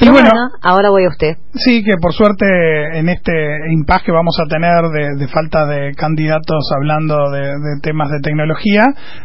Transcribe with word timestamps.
Y 0.00 0.08
bueno, 0.08 0.30
ahora 0.62 0.88
voy 0.90 1.04
a 1.04 1.08
usted. 1.08 1.36
Sí, 1.54 1.84
que 1.84 1.92
por 2.00 2.12
suerte 2.12 2.46
en 2.98 3.08
este 3.08 3.32
impasse 3.70 4.06
que 4.06 4.12
vamos 4.12 4.36
a 4.40 4.48
tener 4.48 4.82
de, 4.88 5.16
de 5.18 5.28
falta 5.28 5.66
de 5.66 5.92
candidatos 5.94 6.64
hablando 6.74 7.30
de, 7.30 7.40
de, 7.40 7.80
temas 7.82 8.08
de 8.10 8.20
tecnología, 8.20 8.82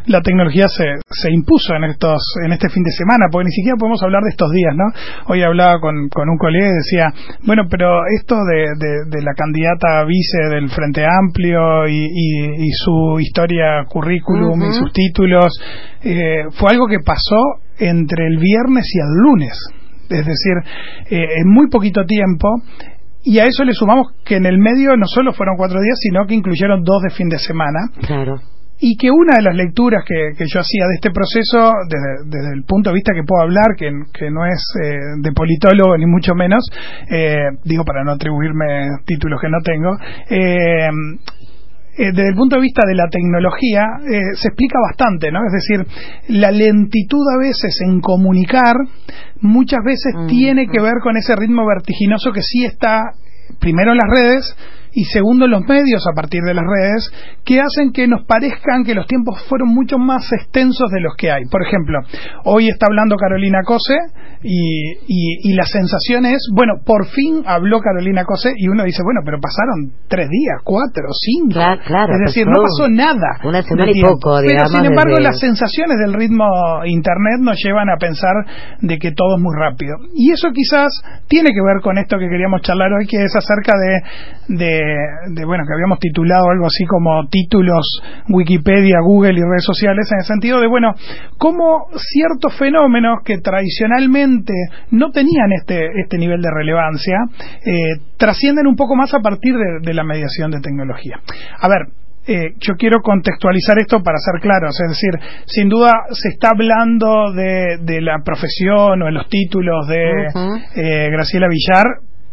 la 0.07 0.21
tecnología 0.21 0.67
se, 0.67 0.83
se 1.09 1.31
impuso 1.31 1.73
en 1.73 1.85
estos 1.85 2.21
en 2.45 2.51
este 2.51 2.69
fin 2.69 2.83
de 2.83 2.91
semana, 2.91 3.25
porque 3.31 3.45
ni 3.45 3.51
siquiera 3.51 3.77
podemos 3.79 4.03
hablar 4.03 4.21
de 4.23 4.29
estos 4.29 4.51
días, 4.51 4.73
¿no? 4.75 4.85
Hoy 5.27 5.41
hablaba 5.41 5.79
con, 5.79 6.09
con 6.09 6.29
un 6.29 6.37
colega 6.37 6.67
y 6.67 6.77
decía, 6.83 7.13
bueno, 7.45 7.63
pero 7.69 8.05
esto 8.19 8.35
de, 8.45 8.67
de 9.07 9.21
la 9.23 9.33
candidata 9.33 10.03
vice 10.05 10.49
del 10.49 10.69
Frente 10.69 11.05
Amplio 11.05 11.87
y, 11.87 12.05
y, 12.05 12.67
y 12.67 12.71
su 12.71 13.19
historia, 13.19 13.85
currículum 13.89 14.59
uh 14.59 14.63
-huh. 14.63 14.69
y 14.69 14.73
sus 14.73 14.91
títulos, 14.91 15.47
eh, 16.03 16.43
fue 16.51 16.71
algo 16.71 16.87
que 16.87 16.99
pasó 16.99 17.37
entre 17.79 18.27
el 18.27 18.37
viernes 18.37 18.85
y 18.93 18.99
el 18.99 19.23
lunes 19.23 19.73
es 20.09 20.25
decir, 20.25 20.57
eh, 21.09 21.41
en 21.41 21.49
muy 21.49 21.69
poquito 21.69 22.05
tiempo. 22.05 22.61
Y 23.23 23.39
a 23.39 23.43
eso 23.43 23.63
le 23.65 23.73
sumamos 23.73 24.07
que 24.23 24.37
en 24.37 24.45
el 24.45 24.57
medio 24.57 24.95
no 24.95 25.05
solo 25.05 25.33
fueron 25.33 25.57
cuatro 25.57 25.81
días, 25.81 25.97
sino 25.99 26.25
que 26.25 26.33
incluyeron 26.33 26.83
dos 26.83 27.01
de 27.03 27.09
fin 27.09 27.27
de 27.27 27.39
semana. 27.39 27.79
Claro. 28.05 28.35
Y 28.79 28.95
que 28.95 29.09
una 29.09 29.37
de 29.37 29.41
las 29.41 29.55
lecturas 29.55 30.03
que, 30.05 30.37
que 30.37 30.45
yo 30.47 30.59
hacía 30.59 30.85
de 30.85 30.95
este 30.95 31.09
proceso, 31.09 31.73
desde, 31.89 32.29
desde, 32.29 32.53
el 32.53 32.63
punto 32.63 32.91
de 32.91 32.93
vista 32.93 33.11
que 33.11 33.23
puedo 33.25 33.41
hablar, 33.41 33.75
que, 33.75 33.89
que 34.13 34.29
no 34.29 34.45
es 34.45 34.61
eh, 34.81 34.97
de 35.19 35.31
politólogo 35.33 35.97
ni 35.97 36.05
mucho 36.05 36.35
menos, 36.35 36.63
eh, 37.09 37.57
digo 37.63 37.83
para 37.83 38.03
no 38.03 38.11
atribuirme 38.11 39.01
títulos 39.03 39.41
que 39.41 39.49
no 39.49 39.57
tengo, 39.63 39.97
eh, 40.29 40.89
eh, 41.97 42.11
desde 42.11 42.29
el 42.29 42.35
punto 42.35 42.57
de 42.57 42.61
vista 42.61 42.83
de 42.87 42.95
la 42.95 43.07
tecnología, 43.09 43.83
eh, 44.05 44.35
se 44.35 44.49
explica 44.49 44.79
bastante, 44.79 45.31
¿no? 45.31 45.39
Es 45.45 45.53
decir, 45.53 45.85
la 46.29 46.51
lentitud 46.51 47.25
a 47.35 47.39
veces 47.39 47.79
en 47.81 48.01
comunicar 48.01 48.75
muchas 49.41 49.79
veces 49.83 50.13
mm, 50.15 50.27
tiene 50.27 50.67
que 50.67 50.79
ver 50.79 50.95
con 51.01 51.17
ese 51.17 51.35
ritmo 51.35 51.65
vertiginoso 51.65 52.31
que 52.31 52.41
sí 52.41 52.65
está 52.65 53.11
primero 53.59 53.91
en 53.93 53.97
las 53.97 54.09
redes 54.09 54.55
y 54.97 55.03
segundo 55.05 55.45
los 55.45 55.61
medios 55.61 56.01
a 56.09 56.15
partir 56.15 56.41
de 56.41 56.55
las 56.55 56.65
redes 56.65 57.13
que 57.45 57.61
hacen 57.61 57.93
que 57.93 58.07
nos 58.07 58.25
parezcan 58.25 58.83
que 58.83 58.95
los 58.95 59.05
tiempos 59.05 59.45
fueron 59.47 59.69
mucho 59.69 59.99
más 59.99 60.25
extensos 60.33 60.89
de 60.89 61.01
los 61.01 61.13
que 61.15 61.29
hay. 61.29 61.45
Por 61.51 61.61
ejemplo, 61.61 61.99
hoy 62.45 62.67
está 62.67 62.87
hablando 62.89 63.15
Carolina 63.15 63.61
Cose 63.63 63.93
y, 64.41 64.97
y, 65.05 65.51
y 65.51 65.53
la 65.53 65.65
sensación 65.69 66.25
es, 66.25 66.49
bueno, 66.51 66.81
por 66.83 67.05
fin 67.05 67.43
habló 67.45 67.79
Carolina 67.79 68.25
Cose 68.25 68.53
y 68.57 68.69
uno 68.69 68.83
dice, 68.83 69.03
bueno, 69.03 69.21
pero 69.23 69.37
pasaron 69.37 69.93
tres 70.09 70.29
días, 70.29 70.61
cuatro, 70.63 71.05
cinco. 71.13 71.53
Claro, 71.53 71.81
claro, 71.85 72.13
es 72.13 72.33
decir, 72.33 72.47
no 72.47 72.63
pasó 72.63 72.89
nada. 72.89 73.37
Una 73.43 73.61
semana 73.61 73.91
y 73.93 74.01
poco, 74.01 74.41
digamos. 74.41 74.73
Pero 74.73 74.81
sin 74.81 74.85
embargo, 74.85 75.13
desde... 75.13 75.29
las 75.29 75.39
sensaciones 75.39 75.97
del 76.01 76.13
ritmo 76.13 76.49
internet 76.85 77.37
nos 77.41 77.61
llevan 77.63 77.89
a 77.89 77.97
pensar 77.97 78.33
de 78.81 78.97
que 78.97 79.11
todo 79.11 79.37
es 79.37 79.41
muy 79.43 79.53
rápido. 79.53 79.93
Y 80.15 80.31
eso 80.31 80.49
quizás 80.49 80.89
tiene 81.27 81.49
que 81.53 81.61
ver 81.61 81.83
con 81.83 81.99
esto 81.99 82.17
que 82.17 82.29
queríamos 82.29 82.61
charlar 82.61 82.89
hoy, 82.97 83.05
que 83.05 83.21
es 83.21 83.35
acerca 83.35 83.73
de, 83.77 84.57
de 84.57 84.86
de, 84.87 85.45
bueno, 85.45 85.63
que 85.67 85.73
habíamos 85.73 85.99
titulado 85.99 86.49
algo 86.49 86.65
así 86.65 86.85
como 86.85 87.27
títulos 87.29 88.01
Wikipedia, 88.29 88.97
Google 89.03 89.33
y 89.33 89.41
redes 89.41 89.65
sociales, 89.65 90.07
en 90.11 90.19
el 90.19 90.25
sentido 90.25 90.59
de, 90.59 90.67
bueno, 90.67 90.93
cómo 91.37 91.87
ciertos 91.95 92.57
fenómenos 92.57 93.19
que 93.23 93.39
tradicionalmente 93.39 94.53
no 94.91 95.11
tenían 95.11 95.51
este, 95.53 95.87
este 96.01 96.17
nivel 96.17 96.41
de 96.41 96.49
relevancia, 96.51 97.17
eh, 97.65 98.01
trascienden 98.17 98.67
un 98.67 98.75
poco 98.75 98.95
más 98.95 99.13
a 99.13 99.19
partir 99.19 99.53
de, 99.55 99.79
de 99.81 99.93
la 99.93 100.03
mediación 100.03 100.51
de 100.51 100.59
tecnología. 100.61 101.19
A 101.59 101.67
ver, 101.67 101.87
eh, 102.27 102.55
yo 102.59 102.73
quiero 102.77 102.99
contextualizar 103.01 103.79
esto 103.79 104.03
para 104.03 104.17
ser 104.17 104.41
claros, 104.41 104.77
es 104.81 104.89
decir, 104.89 105.43
sin 105.45 105.69
duda 105.69 105.93
se 106.11 106.27
está 106.29 106.49
hablando 106.49 107.31
de, 107.31 107.77
de 107.81 108.01
la 108.01 108.19
profesión 108.19 109.01
o 109.01 109.05
de 109.05 109.11
los 109.13 109.29
títulos 109.29 109.87
de 109.87 110.27
uh 110.35 110.37
-huh. 110.37 110.61
eh, 110.75 111.09
Graciela 111.09 111.47
Villar 111.47 111.85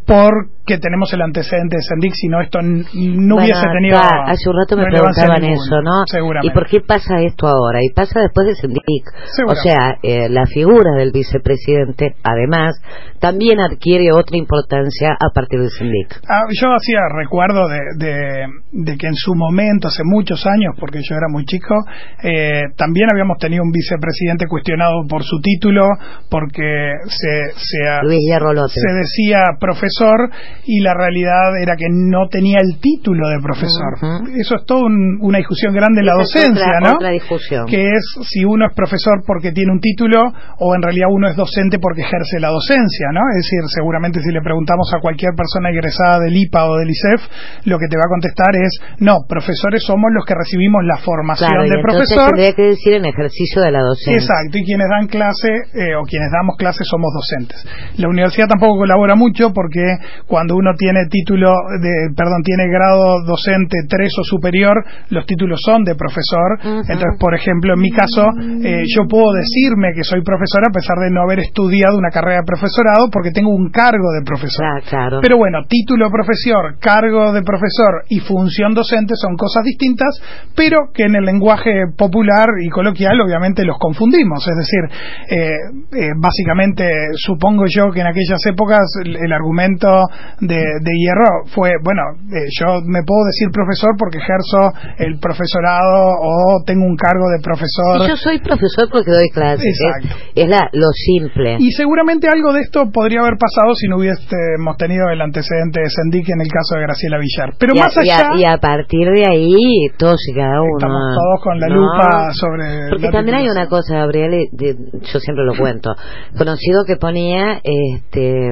porque 0.06 0.78
tenemos 0.78 1.12
el 1.14 1.22
antecedente 1.22 1.76
de 1.76 1.82
Sendic, 1.82 2.12
si 2.14 2.28
no 2.28 2.40
esto 2.40 2.60
no 2.60 2.84
bueno, 2.92 3.36
hubiese 3.36 3.66
tenido. 3.72 3.96
Acá, 3.96 4.24
hace 4.28 4.50
un 4.50 4.56
rato 4.56 4.76
me 4.76 4.84
preguntaban 4.84 5.44
eso, 5.44 5.80
¿no? 5.82 6.04
Seguramente. 6.06 6.52
¿Y 6.52 6.54
por 6.54 6.68
qué 6.68 6.80
pasa 6.80 7.20
esto 7.20 7.46
ahora? 7.46 7.80
Y 7.82 7.90
pasa 7.90 8.20
después 8.20 8.46
de 8.48 8.54
Sendic. 8.54 9.04
O 9.48 9.54
sea, 9.54 9.96
eh, 10.02 10.28
la 10.28 10.46
figura 10.46 10.92
del 10.96 11.10
vicepresidente, 11.12 12.16
además, 12.22 12.76
también 13.18 13.60
adquiere 13.60 14.12
otra 14.12 14.36
importancia 14.36 15.16
a 15.18 15.32
partir 15.34 15.60
de 15.60 15.70
Sendic. 15.70 16.20
Ah, 16.28 16.44
yo 16.52 16.68
hacía 16.74 17.00
recuerdo 17.16 17.66
de, 17.68 17.80
de, 17.96 18.46
de, 18.72 18.96
que 18.98 19.06
en 19.06 19.16
su 19.16 19.34
momento, 19.34 19.88
hace 19.88 20.02
muchos 20.04 20.44
años, 20.46 20.74
porque 20.78 21.00
yo 21.02 21.16
era 21.16 21.28
muy 21.30 21.46
chico, 21.46 21.74
eh, 22.22 22.62
también 22.76 23.08
habíamos 23.10 23.38
tenido 23.38 23.62
un 23.62 23.70
vicepresidente 23.70 24.46
cuestionado 24.46 25.06
por 25.08 25.22
su 25.24 25.40
título, 25.40 25.88
porque 26.28 26.92
se, 27.06 27.56
se, 27.56 27.78
Luis 28.02 28.20
se 28.68 28.92
decía 28.92 29.42
profesor 29.58 29.93
profesor 29.94 30.30
y 30.66 30.80
la 30.80 30.94
realidad 30.94 31.56
era 31.60 31.76
que 31.76 31.86
no 31.90 32.28
tenía 32.30 32.58
el 32.60 32.80
título 32.80 33.28
de 33.28 33.38
profesor. 33.40 33.92
Uh 34.00 34.06
-huh. 34.06 34.40
Eso 34.40 34.56
es 34.56 34.64
toda 34.66 34.86
un, 34.86 35.18
una 35.20 35.38
discusión 35.38 35.74
grande 35.74 36.00
en 36.00 36.06
la 36.06 36.14
docencia, 36.14 36.66
otra, 36.66 36.80
¿no? 36.80 36.92
Otra 36.96 37.10
discusión. 37.10 37.66
Que 37.66 37.90
es 37.90 38.04
si 38.30 38.44
uno 38.44 38.66
es 38.66 38.74
profesor 38.74 39.22
porque 39.26 39.52
tiene 39.52 39.72
un 39.72 39.80
título 39.80 40.32
o 40.58 40.74
en 40.74 40.82
realidad 40.82 41.08
uno 41.10 41.28
es 41.28 41.36
docente 41.36 41.78
porque 41.78 42.02
ejerce 42.02 42.40
la 42.40 42.48
docencia, 42.48 43.08
¿no? 43.12 43.20
Es 43.30 43.44
decir, 43.44 43.60
seguramente 43.74 44.20
si 44.20 44.32
le 44.32 44.40
preguntamos 44.40 44.90
a 44.94 45.00
cualquier 45.00 45.32
persona 45.36 45.70
egresada 45.70 46.20
del 46.20 46.36
IPA 46.36 46.70
o 46.70 46.76
del 46.76 46.90
ICEF, 46.90 47.20
lo 47.64 47.78
que 47.78 47.88
te 47.88 47.96
va 47.96 48.04
a 48.06 48.10
contestar 48.10 48.52
es, 48.56 48.72
no, 48.98 49.24
profesores 49.28 49.82
somos 49.84 50.10
los 50.12 50.24
que 50.24 50.34
recibimos 50.34 50.82
la 50.84 50.98
formación 50.98 51.50
claro, 51.50 51.68
de 51.68 51.78
profesor. 51.82 52.30
tendría 52.30 52.52
que 52.52 52.74
decir 52.74 52.94
en 52.94 53.06
ejercicio 53.06 53.62
de 53.62 53.70
la 53.70 53.80
docencia. 53.80 54.14
Exacto, 54.14 54.58
y 54.58 54.64
quienes 54.64 54.88
dan 54.88 55.06
clase 55.06 55.50
eh, 55.74 55.94
o 55.96 56.02
quienes 56.04 56.30
damos 56.32 56.56
clase 56.56 56.84
somos 56.84 57.12
docentes. 57.12 57.58
La 57.98 58.08
universidad 58.08 58.48
tampoco 58.48 58.78
colabora 58.78 59.14
mucho 59.14 59.52
porque 59.52 59.83
cuando 60.26 60.56
uno 60.56 60.72
tiene 60.76 61.06
título 61.10 61.52
de, 61.80 62.14
perdón, 62.16 62.42
tiene 62.42 62.68
grado 62.68 63.22
docente 63.26 63.84
3 63.88 64.12
o 64.20 64.24
superior, 64.24 64.84
los 65.10 65.26
títulos 65.26 65.60
son 65.64 65.84
de 65.84 65.94
profesor. 65.94 66.58
Uh 66.62 66.66
-huh. 66.66 66.80
Entonces, 66.88 67.18
por 67.18 67.34
ejemplo, 67.34 67.74
en 67.74 67.80
mi 67.80 67.90
caso, 67.90 68.28
eh, 68.62 68.84
yo 68.86 69.06
puedo 69.08 69.32
decirme 69.32 69.92
que 69.94 70.04
soy 70.04 70.22
profesor 70.22 70.62
a 70.68 70.72
pesar 70.72 70.98
de 70.98 71.10
no 71.10 71.22
haber 71.22 71.40
estudiado 71.40 71.98
una 71.98 72.10
carrera 72.10 72.40
de 72.40 72.46
profesorado 72.46 73.08
porque 73.12 73.30
tengo 73.30 73.50
un 73.50 73.70
cargo 73.70 74.12
de 74.12 74.22
profesor. 74.24 74.64
Ah, 74.64 74.80
claro. 74.88 75.18
Pero 75.22 75.36
bueno, 75.36 75.58
título 75.68 76.10
profesor, 76.10 76.78
cargo 76.80 77.32
de 77.32 77.42
profesor 77.42 78.04
y 78.08 78.20
función 78.20 78.74
docente 78.74 79.14
son 79.16 79.36
cosas 79.36 79.64
distintas, 79.64 80.14
pero 80.54 80.90
que 80.92 81.04
en 81.04 81.16
el 81.16 81.24
lenguaje 81.24 81.86
popular 81.96 82.48
y 82.62 82.68
coloquial 82.68 83.20
obviamente 83.20 83.64
los 83.64 83.78
confundimos. 83.78 84.46
Es 84.46 84.56
decir, 84.56 84.82
eh, 85.30 85.50
eh, 85.92 86.10
básicamente 86.16 86.84
supongo 87.16 87.64
yo 87.68 87.90
que 87.90 88.00
en 88.00 88.06
aquellas 88.06 88.44
épocas 88.46 88.84
el, 89.04 89.16
el 89.16 89.32
argumento 89.32 89.73
de, 89.78 90.56
de, 90.56 90.92
hierro 90.98 91.46
fue, 91.54 91.72
bueno, 91.82 92.02
eh, 92.32 92.46
yo 92.58 92.80
me 92.86 93.02
puedo 93.02 93.24
decir 93.26 93.48
profesor 93.52 93.90
porque 93.98 94.18
ejerzo 94.18 94.72
el 94.98 95.18
profesorado 95.18 96.16
o 96.20 96.62
tengo 96.64 96.84
un 96.84 96.96
cargo 96.96 97.28
de 97.30 97.40
profesor. 97.42 98.04
Y 98.04 98.08
yo 98.08 98.16
soy 98.16 98.38
profesor 98.40 98.88
porque 98.90 99.10
doy 99.10 99.28
clases. 99.30 99.66
Exacto. 99.66 100.24
Es, 100.34 100.44
es 100.44 100.48
la, 100.48 100.68
lo 100.72 100.90
simple. 100.92 101.56
Y 101.58 101.72
seguramente 101.72 102.28
algo 102.28 102.52
de 102.52 102.60
esto 102.62 102.90
podría 102.90 103.20
haber 103.20 103.38
pasado 103.38 103.74
si 103.74 103.88
no 103.88 103.98
hubiésemos 103.98 104.76
tenido 104.76 105.08
el 105.10 105.20
antecedente 105.20 105.80
de 105.80 105.90
Sendic 105.90 106.28
en 106.28 106.40
el 106.40 106.48
caso 106.48 106.76
de 106.76 106.82
Graciela 106.82 107.18
Villar. 107.18 107.54
Pero 107.58 107.74
y 107.74 107.78
más 107.78 107.96
a, 107.96 108.00
allá. 108.00 108.30
Y 108.36 108.44
a, 108.44 108.50
y 108.50 108.54
a, 108.54 108.58
partir 108.58 109.08
de 109.10 109.24
ahí, 109.28 109.88
todos 109.98 110.20
y 110.28 110.34
cada 110.34 110.60
uno. 110.60 110.78
Estamos 110.78 111.16
todos 111.16 111.38
con 111.42 111.60
la 111.60 111.68
lupa 111.68 112.32
sobre. 112.32 112.90
Porque 112.90 113.10
también 113.10 113.36
hay 113.38 113.48
una 113.48 113.68
cosa, 113.68 113.98
Gabriel, 113.98 114.48
yo 114.52 115.20
siempre 115.20 115.44
lo 115.44 115.56
cuento. 115.56 115.94
Conocido 116.36 116.84
que 116.86 116.96
ponía 116.96 117.60
este 117.62 118.50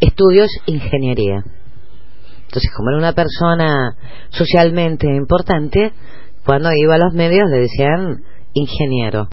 estudios 0.00 0.48
ingeniería. 0.66 1.44
Entonces, 2.48 2.70
como 2.74 2.90
era 2.90 2.98
una 2.98 3.12
persona 3.12 3.96
socialmente 4.30 5.06
importante, 5.06 5.92
cuando 6.44 6.70
iba 6.74 6.94
a 6.94 6.98
los 6.98 7.12
medios 7.12 7.48
le 7.50 7.60
decían 7.60 8.22
ingeniero. 8.54 9.28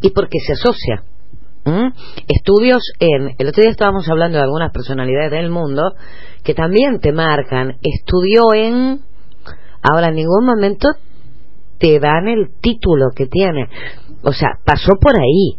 ¿Y 0.00 0.10
porque 0.10 0.38
se 0.38 0.52
asocia? 0.52 1.02
¿Mm? 1.64 1.88
Estudios 2.28 2.82
en... 3.00 3.34
El 3.38 3.48
otro 3.48 3.62
día 3.62 3.70
estábamos 3.70 4.08
hablando 4.08 4.38
de 4.38 4.44
algunas 4.44 4.70
personalidades 4.70 5.30
del 5.30 5.50
mundo 5.50 5.94
que 6.42 6.54
también 6.54 7.00
te 7.00 7.12
marcan. 7.12 7.78
Estudió 7.82 8.54
en... 8.54 9.00
Ahora, 9.82 10.08
en 10.08 10.14
ningún 10.14 10.44
momento 10.44 10.88
te 11.78 11.98
dan 11.98 12.28
el 12.28 12.50
título 12.60 13.06
que 13.14 13.26
tiene. 13.26 13.68
O 14.22 14.32
sea, 14.32 14.50
pasó 14.64 14.92
por 15.00 15.16
ahí. 15.16 15.58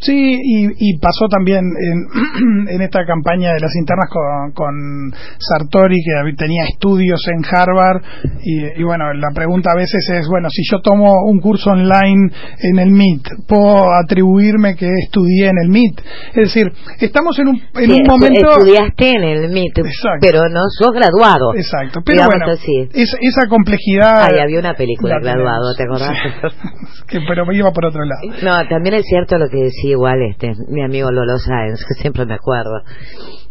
Sí, 0.00 0.38
y, 0.78 0.98
pasó 0.98 1.26
también 1.28 1.64
en, 1.64 2.68
en, 2.68 2.82
esta 2.82 3.04
campaña 3.04 3.52
de 3.52 3.60
las 3.60 3.74
internas 3.76 4.08
con, 4.10 4.52
con, 4.52 5.12
Sartori, 5.38 5.96
que 5.96 6.32
tenía 6.36 6.64
estudios 6.64 7.20
en 7.28 7.44
Harvard, 7.44 8.02
y, 8.44 8.82
bueno, 8.82 9.12
la 9.14 9.30
pregunta 9.34 9.70
a 9.72 9.76
veces 9.76 10.08
es, 10.10 10.28
bueno, 10.28 10.48
si 10.50 10.62
yo 10.70 10.80
tomo 10.80 11.24
un 11.24 11.40
curso 11.40 11.70
online 11.70 12.30
en 12.62 12.78
el 12.78 12.90
MIT, 12.90 13.46
¿puedo 13.46 13.92
atribuirme 13.92 14.76
que 14.76 14.88
estudié 15.04 15.48
en 15.48 15.58
el 15.62 15.68
MIT? 15.68 16.00
Es 16.34 16.54
decir, 16.54 16.72
estamos 17.00 17.38
en 17.38 17.48
un, 17.48 17.62
en 17.74 17.92
un 17.92 18.02
momento... 18.06 18.50
Estudiaste 18.50 19.10
en 19.16 19.24
el 19.24 19.50
MIT, 19.50 19.80
pero 20.20 20.48
no 20.48 20.60
sos 20.78 20.92
graduado. 20.92 21.54
Exacto, 21.56 22.00
pero 22.04 22.26
bueno, 22.26 22.46
esa 22.52 23.48
complejidad... 23.48 24.28
Ay, 24.30 24.38
había 24.40 24.60
una 24.60 24.74
película 24.74 25.18
graduado, 25.20 25.74
¿te 25.76 25.82
acordás? 25.82 26.16
que, 27.08 27.20
pero 27.26 27.44
me 27.46 27.56
iba 27.56 27.72
por 27.72 27.86
otro 27.86 28.04
lado. 28.04 28.20
No, 28.42 28.68
también 28.68 28.94
es 28.94 29.04
cierto 29.06 29.38
lo 29.38 29.48
que 29.48 29.58
decía 29.58 29.87
igual 29.92 30.22
este 30.22 30.52
mi 30.68 30.82
amigo 30.82 31.10
Lolo 31.10 31.38
Sáenz, 31.38 31.84
que 31.86 31.94
siempre 32.00 32.26
me 32.26 32.34
acuerdo. 32.34 32.82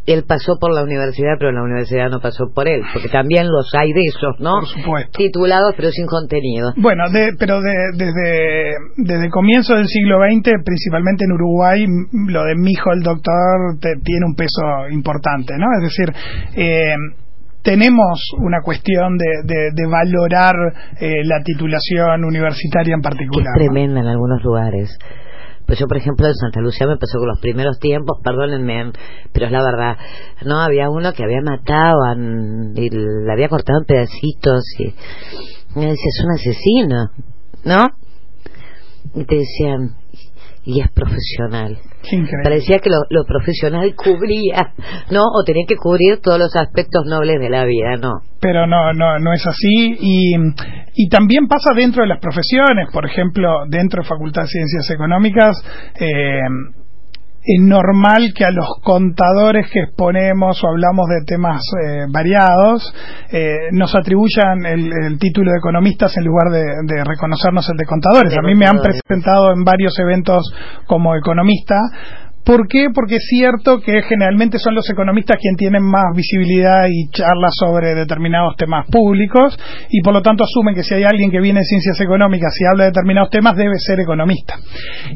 Él 0.06 0.24
pasó 0.26 0.58
por 0.58 0.74
la 0.74 0.84
universidad, 0.84 1.36
pero 1.38 1.52
la 1.52 1.64
universidad 1.64 2.10
no 2.10 2.22
pasó 2.22 2.46
por 2.56 2.68
él, 2.68 2.82
porque 2.94 3.10
también 3.10 3.48
los 3.48 3.70
hay 3.76 3.92
de 3.92 4.02
esos, 4.08 4.40
¿no? 4.40 4.60
Por 4.60 4.68
supuesto. 4.68 5.18
Titulados, 5.18 5.74
pero 5.76 5.92
sin 5.92 6.06
contenido. 6.08 6.72
Bueno, 6.78 7.04
pero 7.38 7.60
desde, 7.60 8.74
desde 8.96 9.26
el 9.26 9.32
comienzo 9.32 9.76
del 9.76 9.88
siglo 9.88 10.20
XX, 10.20 10.64
principalmente 10.64 11.26
en 11.26 11.34
Uruguay, 11.34 11.86
lo 12.30 12.44
de 12.46 12.56
mi 12.56 12.72
hijo 12.72 12.94
el 12.94 13.02
doctor 13.02 13.80
tiene 13.82 14.26
un 14.26 14.36
peso 14.36 14.62
importante, 14.92 15.56
¿no? 15.58 15.68
Es 15.76 15.92
decir, 15.92 16.14
eh, 16.56 16.96
tenemos 17.68 18.32
una 18.40 18.62
cuestión 18.62 19.18
de, 19.18 19.72
de, 19.74 19.88
valorar 19.88 20.56
eh, 21.02 21.22
la 21.26 21.44
titulación 21.44 22.24
universitaria 22.24 22.96
en 22.96 23.02
particular. 23.02 23.52
Es 23.58 23.66
tremenda 23.66 24.00
en 24.00 24.08
algunos 24.08 24.42
lugares. 24.42 24.98
Pues 25.68 25.80
yo, 25.80 25.88
por 25.88 25.98
ejemplo, 25.98 26.26
en 26.26 26.34
Santa 26.34 26.62
Lucía 26.62 26.88
me 26.88 26.96
pasó 26.96 27.20
con 27.20 27.28
los 27.28 27.42
primeros 27.42 27.78
tiempos, 27.80 28.20
perdónenme, 28.24 28.94
pero 29.34 29.48
es 29.48 29.52
la 29.52 29.62
verdad. 29.62 29.98
No, 30.46 30.62
había 30.62 30.90
uno 30.90 31.12
que 31.12 31.24
había 31.24 31.42
matado 31.42 31.98
y 32.74 32.90
le 32.90 33.32
había 33.32 33.50
cortado 33.50 33.80
en 33.80 33.86
pedacitos 33.86 34.64
y 34.80 34.86
me 35.78 35.88
decía, 35.88 36.10
es 36.10 36.24
un 36.24 36.32
asesino, 36.32 37.12
¿no? 37.66 37.86
Y 39.14 39.26
te 39.26 39.36
decían, 39.36 39.96
y 40.68 40.82
es 40.82 40.92
profesional. 40.92 41.80
Parecía 42.44 42.80
que 42.80 42.90
lo, 42.90 43.24
profesional 43.26 43.96
cubría, 44.04 44.74
¿no? 45.10 45.22
O 45.22 45.44
tenía 45.46 45.64
que 45.66 45.78
cubrir 45.78 46.20
todos 46.22 46.38
los 46.38 46.54
aspectos 46.58 47.06
nobles 47.06 47.40
de 47.40 47.50
la 47.50 47.64
vida, 47.64 47.96
¿no? 47.96 48.20
Pero 48.42 48.68
no, 48.68 48.92
no, 48.92 49.18
no 49.18 49.32
es 49.32 49.48
así. 49.48 49.96
Y, 49.98 50.36
y 50.94 51.08
también 51.08 51.48
pasa 51.48 51.74
dentro 51.74 52.04
de 52.04 52.10
las 52.10 52.20
profesiones. 52.20 52.90
Por 52.92 53.06
ejemplo, 53.06 53.64
dentro 53.70 54.04
de 54.04 54.10
Facultad 54.10 54.42
de 54.42 54.50
Ciencias 54.50 54.92
Económicas, 54.92 55.56
eh, 56.00 56.42
es 57.48 57.64
normal 57.64 58.34
que 58.36 58.44
a 58.44 58.52
los 58.52 58.68
contadores 58.84 59.68
que 59.72 59.80
exponemos 59.80 60.62
o 60.62 60.68
hablamos 60.68 61.08
de 61.08 61.24
temas 61.26 61.62
eh, 61.82 62.06
variados 62.10 62.94
eh, 63.32 63.72
nos 63.72 63.96
atribuyan 63.96 64.66
el, 64.66 65.18
título 65.18 65.52
de 65.52 65.58
economistas 65.58 66.16
en 66.18 66.26
lugar 66.26 66.52
de, 66.52 67.04
reconocernos 67.06 67.70
el 67.70 67.78
de 67.78 67.86
contadores. 67.86 68.38
a 68.38 68.42
mí 68.42 68.54
me 68.54 68.66
han 68.66 68.80
presentado 68.80 69.54
en 69.54 69.64
varios 69.64 69.98
eventos 69.98 70.44
como 70.88 71.16
economista. 71.16 71.76
¿Por 72.44 72.68
qué? 72.68 72.88
Porque 72.94 73.16
es 73.16 73.26
cierto 73.30 73.82
que 73.82 74.02
generalmente 74.04 74.58
son 74.58 74.76
los 74.76 74.90
economistas 74.90 75.38
quienes 75.40 75.58
tienen 75.58 75.84
más 75.84 76.16
visibilidad 76.16 76.86
y 76.90 77.10
charlas 77.12 77.52
sobre 77.60 77.94
determinados 77.94 78.56
temas 78.56 78.86
públicos 78.90 79.58
y 79.90 80.02
por 80.02 80.14
lo 80.14 80.22
tanto 80.22 80.44
asumen 80.44 80.76
que 80.76 80.84
si 80.84 80.96
hay 80.96 81.04
alguien 81.04 81.32
que 81.32 81.42
viene 81.42 81.60
de 81.60 81.66
ciencias 81.66 82.00
económicas 82.00 82.54
y 82.60 82.66
habla 82.66 82.86
de 82.86 82.92
determinados 82.92 83.30
temas 83.32 83.56
debe 83.56 83.78
ser 83.80 84.00
economista. 84.00 84.56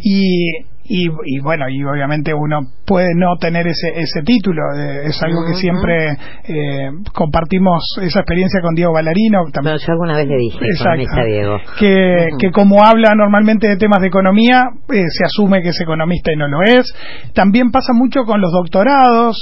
Y 0.03 0.71
y, 0.93 1.07
y, 1.07 1.39
bueno, 1.39 1.69
y 1.69 1.81
obviamente 1.85 2.33
uno 2.33 2.59
puede 2.85 3.15
no 3.15 3.37
tener 3.39 3.65
ese, 3.65 3.93
ese 3.95 4.23
título, 4.23 4.61
eh, 4.75 5.05
es 5.05 5.23
algo 5.23 5.45
que 5.47 5.53
siempre 5.53 6.17
eh, 6.43 6.91
compartimos 7.13 7.81
esa 8.01 8.19
experiencia 8.19 8.59
con 8.61 8.75
Diego 8.75 8.91
Ballarino. 8.91 9.39
También. 9.53 9.77
yo 9.77 9.93
alguna 9.93 10.17
vez 10.17 10.27
le 10.27 10.35
dije, 10.35 10.59
economista 10.59 11.23
Diego. 11.23 11.57
Que, 11.79 12.27
que 12.37 12.51
como 12.51 12.83
habla 12.83 13.15
normalmente 13.15 13.69
de 13.69 13.77
temas 13.77 14.01
de 14.01 14.07
economía, 14.07 14.63
eh, 14.91 15.05
se 15.07 15.23
asume 15.23 15.61
que 15.61 15.69
es 15.69 15.79
economista 15.79 16.33
y 16.33 16.35
no 16.35 16.49
lo 16.49 16.61
es. 16.61 16.93
También 17.33 17.71
pasa 17.71 17.93
mucho 17.93 18.25
con 18.25 18.41
los 18.41 18.51
doctorados, 18.51 19.37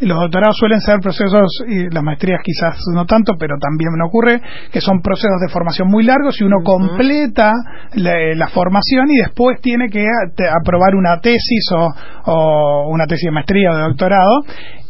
los 0.00 0.18
doctorados 0.18 0.56
suelen 0.56 0.80
ser 0.80 1.00
procesos, 1.00 1.64
y 1.68 1.92
las 1.92 2.02
maestrías 2.02 2.40
quizás 2.42 2.78
no 2.94 3.04
tanto, 3.04 3.34
pero 3.38 3.56
también 3.60 3.90
ocurre, 4.00 4.40
que 4.72 4.80
son 4.80 5.02
procesos 5.02 5.40
de 5.42 5.52
formación 5.52 5.88
muy 5.88 6.04
largos 6.04 6.40
y 6.40 6.44
uno 6.44 6.56
completa 6.64 7.52
la, 7.94 8.48
formación 8.48 9.10
y 9.10 9.18
después 9.18 9.60
tiene 9.60 9.88
que 9.90 10.06
aprobar 10.62 10.77
una 10.94 11.20
tesis 11.20 11.64
o, 11.74 12.88
una 12.88 13.06
tesis 13.06 13.26
de 13.26 13.32
maestría 13.32 13.72
o 13.72 13.76
de 13.76 13.82
doctorado 13.82 14.42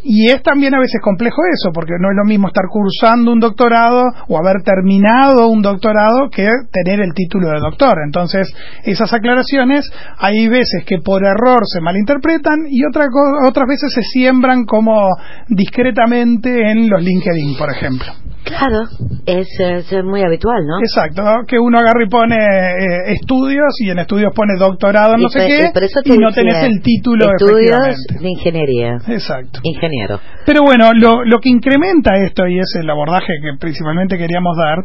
y 0.05 0.31
es 0.31 0.43
también 0.43 0.75
a 0.75 0.79
veces 0.79 1.01
complejo 1.03 1.43
eso, 1.53 1.71
porque 1.73 1.95
no 2.01 2.11
es 2.11 2.17
lo 2.17 2.25
mismo 2.25 2.49
estar 2.49 2.65
cursando 2.71 3.33
un 3.33 3.41
doctorado 3.41 4.05
o 4.29 4.39
haber 4.39 4.63
terminado 4.63 5.49
un 5.49 5.61
doctorado 5.61 6.31
que 6.31 6.49
tener 6.73 7.01
el 7.01 7.13
título 7.15 7.49
de 7.49 7.59
doctor. 7.59 7.99
Entonces, 8.07 8.49
esas 8.85 9.13
aclaraciones 9.13 9.91
hay 10.19 10.49
veces 10.49 10.85
que 10.87 10.99
por 11.05 11.25
error 11.25 11.63
se 11.67 11.81
malinterpretan 11.81 12.67
y 12.71 12.85
otra, 12.87 13.07
otras 13.47 13.67
veces 13.69 13.93
se 13.93 14.03
siembran 14.03 14.65
como 14.65 15.09
discretamente 15.49 16.71
en 16.71 16.89
los 16.89 17.03
LinkedIn, 17.03 17.59
por 17.59 17.71
ejemplo. 17.71 18.13
Claro, 18.49 18.85
es, 19.27 20.05
muy 20.05 20.23
habitual, 20.23 20.65
¿no? 20.67 20.79
Exacto, 20.81 21.23
que 21.47 21.59
uno 21.59 21.79
agarre 21.79 22.05
y 22.07 22.09
pone 22.09 22.37
eh, 22.37 23.13
estudios 23.13 23.75
y 23.81 23.91
en 23.91 23.99
estudios 23.99 24.33
pone 24.35 24.55
doctorado, 24.59 25.17
no 25.17 25.29
sé 25.29 25.47
qué, 25.47 25.71
y 26.05 26.19
no 26.19 26.31
tenés 26.33 26.65
el 26.65 26.81
título 26.83 27.27
Estudios 27.33 27.97
de 28.21 28.29
ingeniería. 28.29 28.99
Exacto. 29.09 29.61
Ingeniero. 29.63 30.19
Pero 30.47 30.63
bueno, 30.63 30.93
lo, 30.95 31.25
lo 31.25 31.39
que 31.41 31.51
incrementa 31.51 32.17
esto, 32.17 32.47
y 32.47 32.59
es 32.59 32.75
el 32.81 32.89
abordaje 32.89 33.35
que 33.43 33.59
principalmente 33.59 34.17
queríamos 34.17 34.57
dar, 34.57 34.79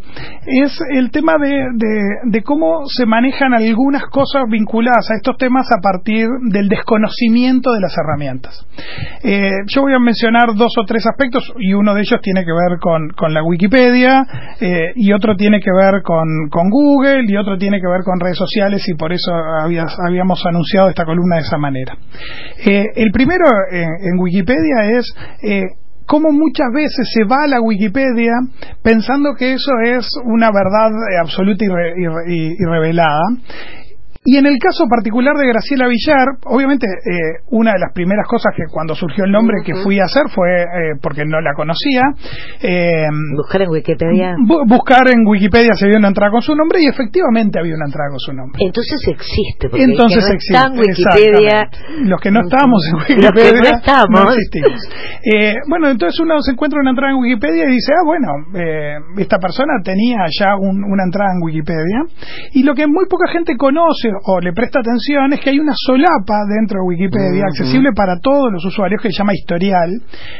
es 0.45 0.77
el 0.91 1.09
tema 1.11 1.35
de, 1.39 1.63
de, 2.25 2.43
cómo 2.43 2.81
se 2.85 3.05
manejan 3.05 3.53
algunas 3.53 4.03
cosas 4.07 4.43
vinculadas 4.49 5.09
a 5.09 5.15
estos 5.15 5.37
temas 5.37 5.67
a 5.71 5.81
partir 5.81 6.27
del 6.49 6.67
desconocimiento 6.67 7.71
de 7.71 7.79
las 7.79 7.95
herramientas. 7.97 8.65
Eh, 9.23 9.51
yo 9.67 9.81
voy 9.81 9.93
a 9.93 9.99
mencionar 9.99 10.53
dos 10.55 10.73
o 10.77 10.85
tres 10.85 11.05
aspectos, 11.07 11.53
y 11.59 11.73
uno 11.73 11.93
de 11.93 12.01
ellos 12.01 12.19
tiene 12.21 12.43
que 12.43 12.51
ver 12.51 12.79
con, 12.79 13.09
con 13.11 13.33
la 13.33 13.41
Wikipedia 13.53 14.25
eh, 14.59 14.91
y 14.95 15.13
otro 15.13 15.35
tiene 15.35 15.59
que 15.59 15.71
ver 15.71 16.01
con, 16.01 16.49
con, 16.49 16.69
Google 16.69 17.25
y 17.27 17.37
otro 17.37 17.57
tiene 17.57 17.79
que 17.79 17.87
ver 17.87 18.01
con 18.03 18.19
redes 18.19 18.37
sociales 18.37 18.83
y 18.87 18.95
por 18.95 19.13
eso 19.13 19.31
habíamos 20.05 20.43
anunciado 20.45 20.89
esta 20.89 21.05
columna 21.05 21.35
de 21.35 21.41
esa 21.41 21.57
manera. 21.57 21.95
Eh, 22.65 22.85
el 22.95 23.11
primero 23.11 23.45
en, 23.71 24.19
Wikipedia 24.19 24.97
es 24.97 25.13
eh, 25.43 25.61
cómo 26.05 26.31
muchas 26.31 26.67
veces 26.73 27.09
se 27.13 27.25
va 27.25 27.43
a 27.43 27.47
la 27.47 27.61
Wikipedia 27.61 28.33
pensando 28.81 29.35
que 29.37 29.53
eso 29.53 29.71
es 29.83 30.07
una 30.25 30.49
verdad 30.51 30.91
absoluta 31.21 31.63
y, 31.65 32.65
revelada 32.65 33.23
y 34.25 34.37
en 34.37 34.45
el 34.45 34.57
caso 34.57 34.87
particular 34.87 35.35
de 35.35 35.47
Graciela 35.47 35.87
Villar, 35.87 36.39
obviamente 36.45 36.87
eh, 36.87 37.43
una 37.51 37.73
de 37.73 37.79
las 37.79 37.91
primeras 37.91 38.25
cosas 38.25 38.53
que 38.55 38.63
cuando 38.71 38.95
surgió 38.95 39.25
el 39.25 39.31
nombre 39.31 39.57
que 39.65 39.75
fui 39.83 39.99
a 39.99 40.05
hacer 40.05 40.31
fue 40.33 40.63
eh, 40.63 40.95
porque 41.01 41.25
no 41.25 41.41
la 41.41 41.51
conocía. 41.53 42.03
Eh, 42.61 43.11
buscar 43.35 43.63
en 43.63 43.69
Wikipedia. 43.69 44.35
buscar 44.65 45.09
en 45.09 45.27
Wikipedia 45.27 45.73
se 45.75 45.87
vio 45.87 45.97
una 45.97 46.07
entrada 46.07 46.31
con 46.31 46.41
su 46.41 46.55
nombre 46.55 46.79
y 46.81 46.87
efectivamente 46.87 47.59
había 47.59 47.75
una 47.75 47.83
entrada 47.85 48.11
con 48.11 48.19
su 48.19 48.31
nombre. 48.31 48.63
Entonces 48.63 48.95
existe. 49.11 49.67
Porque 49.67 49.83
Entonces 49.83 50.23
no 50.23 50.35
existe. 50.35 50.55
en 50.55 50.79
Wikipedia. 50.79 51.69
Los 52.07 52.21
que 52.21 52.31
no 52.31 52.39
estamos 52.47 52.79
en 52.87 52.95
Wikipedia. 52.95 53.27
Los 53.27 53.43
que 53.43 53.59
no 53.59 53.75
estamos. 53.75 54.37
bueno, 55.67 55.89
entonces 55.89 56.17
uno 56.21 56.41
se 56.41 56.51
encuentra 56.51 56.79
una 56.79 56.91
entrada 56.91 57.11
en 57.11 57.19
Wikipedia 57.19 57.65
y 57.67 57.73
dice, 57.73 57.91
ah, 57.91 58.05
bueno, 58.05 58.29
esta 59.17 59.37
persona 59.37 59.83
tenía 59.83 60.23
ya 60.31 60.55
una 60.55 61.03
entrada 61.03 61.35
en 61.35 61.43
Wikipedia. 61.43 61.99
Y 62.53 62.63
lo 62.63 62.73
que 62.73 62.87
muy 62.87 63.05
poca 63.07 63.27
gente 63.27 63.57
conoce 63.57 64.12
o 64.25 64.39
le 64.39 64.53
presta 64.53 64.79
atención 64.79 65.33
es 65.33 65.39
que 65.39 65.49
hay 65.49 65.59
una 65.59 65.73
solapa 65.75 66.45
dentro 66.47 66.79
de 66.79 66.87
Wikipedia, 66.87 67.45
accesible 67.45 67.91
para 67.95 68.19
todos 68.19 68.51
los 68.51 68.63
usuarios, 68.65 69.01
que 69.01 69.09
se 69.09 69.17
llama 69.17 69.33
historial, 69.33 69.89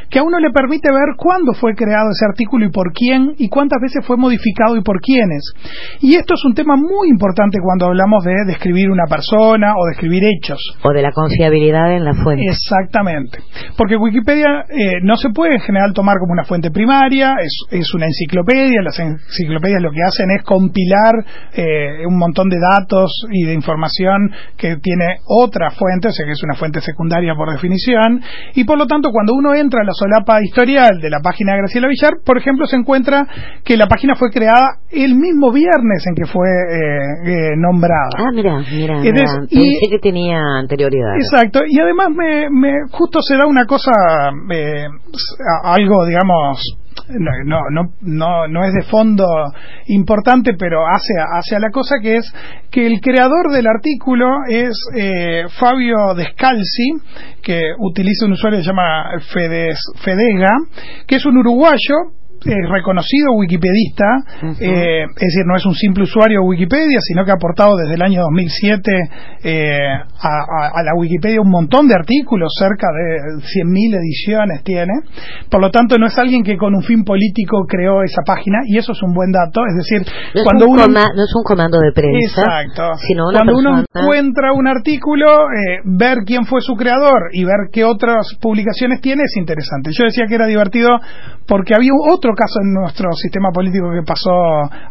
que 0.10 0.20
a 0.20 0.24
uno 0.24 0.40
le 0.40 0.52
permite 0.52 0.92
ver 0.92 1.16
cuándo 1.18 1.54
fue 1.54 1.76
creado 1.76 2.10
ese 2.12 2.26
artículo 2.26 2.66
y 2.66 2.72
por 2.72 2.92
quién, 2.94 3.34
y 3.38 3.50
cuántas 3.50 3.80
veces 3.82 4.06
fue 4.06 4.18
modificado 4.18 4.76
y 4.76 4.82
por 4.82 5.00
quiénes. 5.02 5.54
Y 6.02 6.16
esto 6.16 6.34
es 6.36 6.46
un 6.46 6.54
tema 6.54 6.76
muy 6.76 7.10
importante 7.10 7.60
cuando 7.62 7.88
hablamos 7.88 8.24
de 8.24 8.34
describir 8.46 8.90
una 8.90 9.06
persona 9.10 9.74
o 9.76 9.88
describir 9.88 10.24
hechos. 10.24 10.60
O 10.84 10.92
de 10.92 11.02
la 11.02 11.12
confiabilidad 11.12 11.96
en 11.96 12.06
la 12.06 12.14
fuente. 12.14 12.46
Exactamente. 12.46 13.40
Porque 13.78 13.96
Wikipedia 13.96 14.66
eh, 14.70 15.00
no 15.04 15.18
se 15.18 15.30
puede 15.30 15.56
en 15.56 15.62
general 15.62 15.94
tomar 15.94 16.18
como 16.20 16.34
una 16.34 16.44
fuente 16.44 16.72
primaria, 16.72 17.36
es, 17.42 17.66
es 17.72 17.94
una 17.94 18.06
enciclopedia, 18.06 18.82
las 18.82 19.00
enciclopedias 19.00 19.82
lo 19.82 19.92
que 19.92 20.04
hacen 20.04 20.32
es 20.32 20.44
compilar 20.44 21.14
eh, 21.54 22.06
un 22.06 22.18
montón 22.18 22.50
de 22.50 22.58
datos 22.60 23.12
y 23.32 23.46
de 23.46 23.54
información 23.54 23.63
información 23.64 24.30
que 24.58 24.76
tiene 24.78 25.24
otra 25.26 25.72
fuente, 25.72 26.10
o 26.10 26.12
sea 26.12 26.26
que 26.26 26.34
es 26.34 26.44
una 26.44 26.56
fuente 26.56 26.82
secundaria 26.82 27.34
por 27.36 27.50
definición, 27.50 28.22
y 28.54 28.66
por 28.66 28.78
lo 28.78 28.86
tanto 28.86 29.10
cuando 29.12 29.34
uno 29.34 29.56
entra 29.56 29.82
a 29.82 29.86
la 29.86 29.94
solapa 29.94 30.44
historial 30.44 31.00
de 31.02 31.10
la 31.10 31.20
página 31.20 31.54
de 31.54 31.60
Graciela 31.60 31.88
Villar, 31.88 32.14
por 32.26 32.38
ejemplo, 32.38 32.68
se 32.68 32.76
encuentra 32.76 33.26
que 33.64 33.78
la 33.78 33.88
página 33.88 34.16
fue 34.16 34.30
creada 34.30 34.80
el 34.92 35.16
mismo 35.16 35.52
viernes 35.52 36.06
en 36.06 36.16
que 36.16 36.26
fue 36.26 36.48
eh, 36.48 37.08
eh, 37.26 37.56
nombrada. 37.58 38.10
Ah, 38.18 38.32
mira, 38.34 38.58
mira, 38.70 39.00
y, 39.50 39.90
que 39.90 40.00
tenía 40.00 40.40
anterioridad. 40.60 41.16
Exacto, 41.16 41.62
y 41.68 41.80
además 41.80 42.10
me, 42.10 42.50
me 42.50 42.72
justo 42.92 43.22
se 43.22 43.38
da 43.38 43.46
una 43.48 43.66
cosa, 43.66 43.92
eh, 44.52 44.88
algo, 45.64 46.06
digamos, 46.06 46.83
no, 47.46 47.58
no, 47.72 47.94
no, 48.02 48.48
no 48.48 48.66
es 48.66 48.74
de 48.74 48.84
fondo 48.84 49.26
importante, 49.88 50.54
pero 50.58 50.86
hace, 50.88 51.14
hace 51.20 51.56
a 51.56 51.60
la 51.60 51.70
cosa 51.70 51.96
que 52.02 52.18
es 52.18 52.34
que 52.72 52.86
el 52.86 53.02
creador 53.02 53.52
del 53.52 53.68
artículo 53.68 54.28
es 54.50 54.76
eh, 54.96 55.46
Fabio 55.60 56.14
Descalzi, 56.16 56.94
que 57.42 57.62
utiliza 57.80 58.26
un 58.26 58.34
usuario 58.34 58.60
que 58.60 58.64
se 58.64 58.70
llama 58.70 59.06
Fedega, 60.04 60.52
que 61.08 61.16
es 61.16 61.26
un 61.26 61.38
uruguayo 61.38 62.23
es 62.46 62.70
reconocido 62.70 63.34
wikipedista, 63.38 64.06
eh, 64.60 65.04
es 65.04 65.28
decir, 65.32 65.46
no 65.46 65.56
es 65.56 65.66
un 65.66 65.76
simple 65.76 66.04
usuario 66.04 66.42
de 66.42 66.48
Wikipedia, 66.48 67.00
sino 67.02 67.24
que 67.24 67.32
ha 67.32 67.36
aportado 67.36 67.76
desde 67.78 67.96
el 67.96 68.02
año 68.02 68.22
2007 68.22 68.92
eh, 69.44 69.80
a, 70.20 70.84
la 70.84 70.92
Wikipedia 70.98 71.42
un 71.42 71.50
montón 71.50 71.88
de 71.88 71.96
artículos, 71.96 72.52
cerca 72.58 72.88
de 72.92 73.40
100.000 73.42 73.98
ediciones 73.98 74.64
tiene. 74.64 74.94
Por 75.50 75.62
lo 75.62 75.72
tanto, 75.72 75.98
no 75.98 76.08
es 76.08 76.18
alguien 76.18 76.44
que 76.44 76.58
con 76.58 76.76
un 76.76 76.84
fin 76.84 77.04
político 77.04 77.66
creó 77.68 78.04
esa 78.04 78.22
página, 78.26 78.60
y 78.68 78.78
eso 78.78 78.92
es 78.92 79.02
un 79.04 79.14
buen 79.14 79.32
dato. 79.32 79.62
Es 79.68 79.76
decir, 79.76 80.06
cuando 80.44 80.68
uno. 80.68 80.88
no 80.88 81.00
es 81.00 81.36
un 81.36 81.44
comando 81.44 81.80
de 81.80 81.92
prensa. 81.94 82.42
Exacto. 82.42 82.98
Sino 83.08 83.26
cuando 83.32 83.58
uno 83.58 83.84
encuentra 83.94 84.54
un 84.54 84.68
artículo, 84.68 85.48
eh, 85.50 85.80
ver 85.86 86.20
quién 86.26 86.46
fue 86.46 86.62
su 86.62 86.76
creador 86.76 87.30
y 87.32 87.44
ver 87.44 87.70
qué 87.72 87.84
otras 87.84 88.36
publicaciones 88.42 89.02
tiene 89.02 89.24
es 89.24 89.38
interesante. 89.38 89.92
Yo 89.92 90.06
decía 90.06 90.26
que 90.28 90.36
era 90.36 90.48
divertido 90.48 90.90
porque 91.48 91.76
había 91.76 91.92
otro 92.10 92.33
caso 92.34 92.62
en 92.62 92.74
nuestro 92.74 93.12
sistema 93.14 93.50
político 93.52 93.92
que 93.92 94.04
pasó 94.06 94.32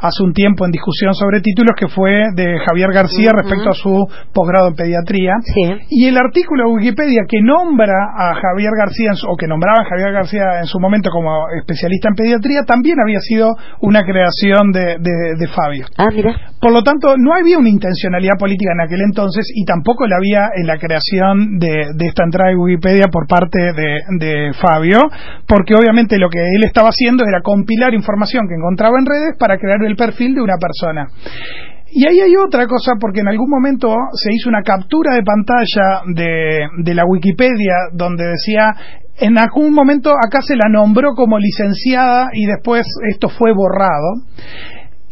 hace 0.01 0.23
un 0.23 0.33
tiempo 0.33 0.65
en 0.65 0.73
discusión 0.73 1.15
sobre 1.15 1.41
títulos, 1.41 1.75
que 1.79 1.89
fue 1.89 2.33
de 2.35 2.59
Javier 2.67 2.93
García 2.93 3.33
respecto 3.33 3.71
a 3.71 3.75
su 3.75 4.07
posgrado 4.33 4.69
en 4.69 4.75
pediatría. 4.75 5.35
Y 5.89 6.07
el 6.07 6.17
artículo 6.17 6.69
de 6.69 6.75
Wikipedia 6.75 7.23
que 7.29 7.41
nombra 7.43 7.95
a 8.17 8.35
Javier 8.35 8.73
García, 8.77 9.13
o 9.29 9.37
que 9.37 9.47
nombraba 9.47 9.83
a 9.83 9.89
Javier 9.89 10.13
García 10.13 10.61
en 10.61 10.67
su 10.67 10.79
momento 10.79 11.11
como 11.11 11.49
especialista 11.59 12.09
en 12.09 12.15
pediatría, 12.15 12.63
también 12.67 12.97
había 13.03 13.21
sido 13.21 13.55
una 13.81 14.03
creación 14.03 14.73
de, 14.73 14.97
de, 14.99 15.49
Fabio. 15.49 15.87
Ah, 15.99 16.09
mira. 16.13 16.35
Por 16.61 16.73
lo 16.73 16.83
tanto, 16.83 17.17
no 17.19 17.35
había 17.35 17.59
una 17.59 17.69
intencionalidad 17.69 18.39
política 18.39 18.73
en 18.73 18.81
aquel 18.81 19.01
entonces 19.05 19.51
y 19.55 19.65
tampoco 19.65 20.07
la 20.07 20.17
había 20.17 20.49
en 20.55 20.67
la 20.67 20.79
creación 20.79 21.59
de, 21.59 21.93
de 21.95 22.07
esta 22.07 22.25
entrada 22.25 22.51
de 22.51 22.57
Wikipedia 22.57 23.07
por 23.11 23.27
parte 23.27 23.59
de, 23.59 24.01
de 24.19 24.53
Fabio, 24.55 24.99
porque 25.47 25.75
obviamente 25.75 26.19
lo 26.19 26.29
que 26.29 26.39
él 26.39 26.65
estaba 26.65 26.89
haciendo 26.89 27.25
compilar 27.41 27.95
información 27.95 28.47
que 28.49 28.55
encontraba 28.55 28.99
en 28.99 29.07
redes 29.07 29.37
para 29.39 29.59
crear 29.59 29.83
el 29.83 29.97
perfil 29.97 30.35
de 30.35 30.43
una 30.43 30.57
persona. 30.59 31.09
Y 31.95 32.07
ahí 32.07 32.21
hay 32.21 32.37
otra 32.37 32.67
cosa, 32.67 32.93
porque 32.99 33.21
en 33.21 33.29
algún 33.29 33.51
momento 33.51 33.95
se 34.15 34.33
hizo 34.33 34.49
una 34.49 34.63
captura 34.63 35.15
de 35.15 35.23
pantalla 35.23 36.03
de 36.79 36.95
la 36.95 37.05
Wikipedia 37.05 37.75
donde 37.93 38.25
decía 38.25 38.75
en 39.19 39.39
algún 39.39 39.73
momento 39.73 40.11
acá 40.11 40.41
se 40.41 40.57
la 40.57 40.69
nombró 40.71 41.15
como 41.15 41.39
licenciada 41.39 42.31
y 42.33 42.47
después 42.47 42.87
esto 43.11 43.29
fue 43.29 43.53
borrado. 43.53 44.25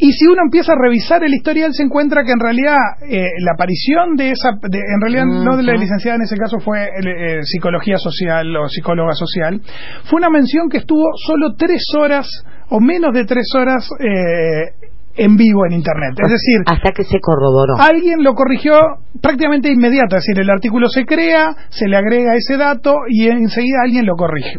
Y 0.03 0.13
si 0.13 0.25
uno 0.25 0.41
empieza 0.43 0.73
a 0.73 0.81
revisar 0.81 1.23
el 1.23 1.31
historial, 1.31 1.71
se 1.73 1.83
encuentra 1.83 2.23
que 2.23 2.31
en 2.31 2.39
realidad 2.39 2.75
eh, 3.07 3.21
la 3.45 3.51
aparición 3.53 4.15
de 4.15 4.31
esa, 4.31 4.49
en 4.49 4.99
realidad 4.99 5.25
no 5.25 5.55
de 5.55 5.61
la 5.61 5.73
licenciada 5.73 6.15
en 6.15 6.23
ese 6.23 6.37
caso 6.37 6.57
fue 6.59 6.85
eh, 6.85 7.43
psicología 7.43 7.97
social 7.99 8.47
o 8.57 8.67
psicóloga 8.67 9.13
social, 9.13 9.61
fue 10.09 10.17
una 10.17 10.31
mención 10.31 10.69
que 10.69 10.79
estuvo 10.79 11.05
solo 11.23 11.53
tres 11.55 11.83
horas 11.95 12.27
o 12.69 12.79
menos 12.79 13.13
de 13.13 13.25
tres 13.25 13.45
horas 13.53 13.87
eh, 13.99 14.89
en 15.17 15.37
vivo 15.37 15.67
en 15.67 15.73
Internet. 15.73 16.17
Es 16.17 16.31
decir, 16.31 16.61
hasta 16.65 16.91
que 16.93 17.03
se 17.03 17.19
corroboró. 17.21 17.75
Alguien 17.77 18.23
lo 18.23 18.33
corrigió 18.33 18.79
prácticamente 19.21 19.71
inmediato, 19.71 20.17
es 20.17 20.25
decir, 20.25 20.41
el 20.41 20.49
artículo 20.49 20.89
se 20.89 21.05
crea, 21.05 21.55
se 21.69 21.87
le 21.87 21.95
agrega 21.95 22.33
ese 22.33 22.57
dato 22.57 22.95
y 23.07 23.27
enseguida 23.27 23.81
alguien 23.83 24.07
lo 24.07 24.15
corrige. 24.15 24.57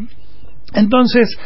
Entonces, 0.75 1.37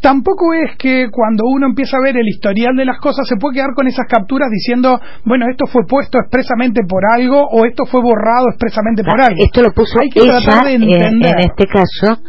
tampoco 0.00 0.52
es 0.54 0.76
que 0.76 1.08
cuando 1.10 1.44
uno 1.46 1.66
empieza 1.66 1.96
a 1.96 2.02
ver 2.02 2.16
el 2.16 2.28
historial 2.28 2.76
de 2.76 2.84
las 2.84 2.98
cosas 2.98 3.26
se 3.28 3.36
puede 3.36 3.56
quedar 3.56 3.74
con 3.74 3.86
esas 3.86 4.06
capturas 4.08 4.48
diciendo, 4.50 4.98
bueno, 5.24 5.46
esto 5.50 5.66
fue 5.66 5.82
puesto 5.86 6.18
expresamente 6.18 6.82
por 6.88 7.02
algo 7.04 7.40
o 7.50 7.64
esto 7.64 7.84
fue 7.86 8.00
borrado 8.02 8.48
expresamente 8.50 9.02
por 9.04 9.20
ah, 9.20 9.26
algo. 9.26 9.42
Esto 9.42 9.62
lo 9.62 9.72
puso 9.72 10.00
Hay 10.00 10.10
que 10.10 10.20
tratar 10.20 10.64
de 10.64 10.74
entender. 10.74 11.34
En, 11.38 11.50
este 11.50 11.66
caso, 11.66 12.22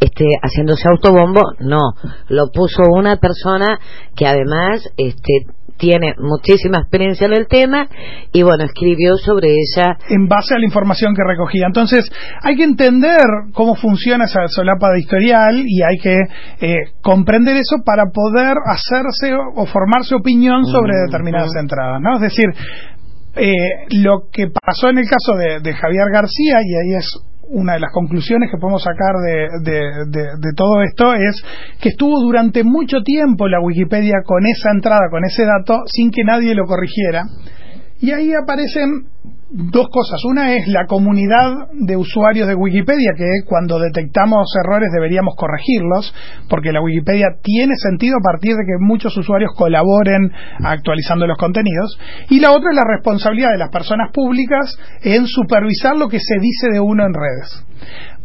este, 0.00 0.24
haciéndose 0.42 0.88
autobombo, 0.88 1.42
no, 1.60 1.94
lo 2.28 2.50
puso 2.52 2.82
una 2.90 3.16
persona 3.16 3.78
que 4.14 4.26
además 4.26 4.88
este, 4.96 5.46
tiene 5.76 6.14
muchísima 6.18 6.78
experiencia 6.78 7.26
en 7.26 7.34
el 7.34 7.46
tema 7.46 7.88
y 8.32 8.42
bueno, 8.42 8.64
escribió 8.64 9.16
sobre 9.16 9.48
ella. 9.48 9.96
En 10.08 10.26
base 10.28 10.54
a 10.54 10.58
la 10.58 10.64
información 10.64 11.14
que 11.14 11.22
recogía. 11.26 11.66
Entonces, 11.66 12.10
hay 12.42 12.56
que 12.56 12.64
entender 12.64 13.22
cómo 13.52 13.74
funciona 13.74 14.24
esa 14.24 14.46
solapa 14.48 14.92
de 14.92 15.00
historial 15.00 15.62
y 15.66 15.82
hay 15.82 15.98
que 15.98 16.18
eh, 16.60 16.76
comprender 17.02 17.56
eso 17.56 17.76
para 17.84 18.04
poder 18.12 18.54
hacerse 18.64 19.34
o 19.54 19.66
formarse 19.66 20.14
opinión 20.14 20.64
sobre 20.64 20.92
mm, 20.92 21.06
determinadas 21.06 21.50
entradas, 21.60 22.00
¿no? 22.00 22.16
Es 22.16 22.22
decir, 22.22 22.46
eh, 23.36 23.52
lo 23.90 24.28
que 24.32 24.48
pasó 24.48 24.88
en 24.88 24.98
el 24.98 25.04
caso 25.04 25.36
de, 25.36 25.60
de 25.60 25.74
Javier 25.74 26.06
García, 26.12 26.58
y 26.64 26.74
ahí 26.74 26.98
es 26.98 27.20
una 27.48 27.74
de 27.74 27.80
las 27.80 27.92
conclusiones 27.92 28.50
que 28.50 28.58
podemos 28.58 28.82
sacar 28.82 29.14
de, 29.24 30.28
todo 30.56 30.82
esto 30.82 31.14
es 31.14 31.42
que 31.80 31.90
estuvo 31.90 32.20
durante 32.20 32.64
mucho 32.64 33.02
tiempo 33.02 33.48
la 33.48 33.60
Wikipedia 33.60 34.22
con 34.24 34.46
esa 34.46 34.70
entrada, 34.70 35.08
con 35.10 35.24
ese 35.24 35.44
dato, 35.44 35.82
sin 35.86 36.10
que 36.10 36.24
nadie 36.24 36.54
lo 36.54 36.64
corrigiera. 36.64 37.24
Y 38.00 38.10
ahí 38.12 38.32
aparecen 38.34 39.06
dos 39.48 39.88
cosas. 39.88 40.24
Una 40.24 40.54
es 40.54 40.66
la 40.68 40.86
comunidad 40.86 41.68
de 41.72 41.96
usuarios 41.96 42.48
de 42.48 42.54
Wikipedia, 42.54 43.12
que 43.16 43.46
cuando 43.46 43.78
detectamos 43.78 44.46
errores 44.62 44.90
deberíamos 44.92 45.34
corregirlos, 45.36 46.14
porque 46.48 46.72
la 46.72 46.82
Wikipedia 46.82 47.26
tiene 47.42 47.74
sentido 47.76 48.16
a 48.18 48.22
partir 48.22 48.52
de 48.52 48.64
que 48.66 48.84
muchos 48.84 49.16
usuarios 49.16 49.52
colaboren 49.56 50.30
actualizando 50.62 51.26
los 51.26 51.38
contenidos. 51.38 51.98
Y 52.28 52.40
la 52.40 52.52
otra 52.52 52.70
es 52.70 52.76
la 52.76 52.84
responsabilidad 52.84 53.52
de 53.52 53.58
las 53.58 53.70
personas 53.70 54.10
públicas 54.12 54.76
en 55.02 55.26
supervisar 55.26 55.96
lo 55.96 56.08
que 56.08 56.18
se 56.18 56.40
dice 56.40 56.68
de 56.72 56.80
uno 56.80 57.04
en 57.06 57.14
redes. 57.14 57.64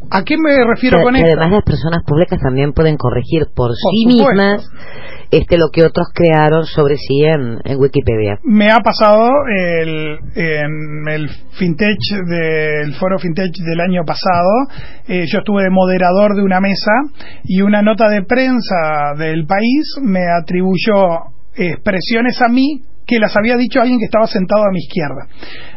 ¿A 0.10 0.24
qué 0.24 0.36
me 0.38 0.58
refiero 0.66 1.04
con 1.04 1.16
esto? 1.16 1.28
Además, 1.28 1.52
las 1.52 1.64
personas 1.64 2.04
públicas 2.06 2.40
también 2.42 2.74
pueden 2.74 2.98
corregir 2.98 3.48
por, 3.56 3.72
sí 3.72 4.08
mismas 4.08 4.68
este 5.32 5.58
lo 5.58 5.70
que 5.72 5.84
otros 5.84 6.08
crearon 6.14 6.66
sobre 6.66 6.96
sí 6.98 7.24
en, 7.24 7.60
Wikipedia. 7.80 8.38
Me 8.44 8.70
ha 8.70 8.80
pasado 8.80 9.30
el, 9.48 10.20
en 10.36 11.08
el 11.10 11.30
FinTech 11.58 11.98
del 12.28 12.94
foro 12.96 13.18
FinTech 13.18 13.52
del 13.54 13.80
año 13.80 14.04
pasado. 14.06 14.50
Eh, 15.08 15.26
yo 15.32 15.40
estuve 15.40 15.64
de 15.64 15.70
moderador 15.70 16.36
de 16.36 16.44
una 16.44 16.60
mesa 16.60 16.92
y 17.44 17.62
una 17.62 17.82
nota 17.82 18.10
de 18.10 18.24
prensa 18.24 19.14
del 19.18 19.46
país 19.46 19.96
me 20.04 20.26
atribuyó 20.30 21.32
expresiones 21.56 22.42
a 22.42 22.48
mí 22.48 22.84
que 23.12 23.20
las 23.20 23.36
había 23.36 23.58
dicho 23.58 23.82
alguien 23.82 24.00
que 24.00 24.06
estaba 24.06 24.26
sentado 24.28 24.64
a 24.64 24.72
mi 24.72 24.80
izquierda 24.80 25.28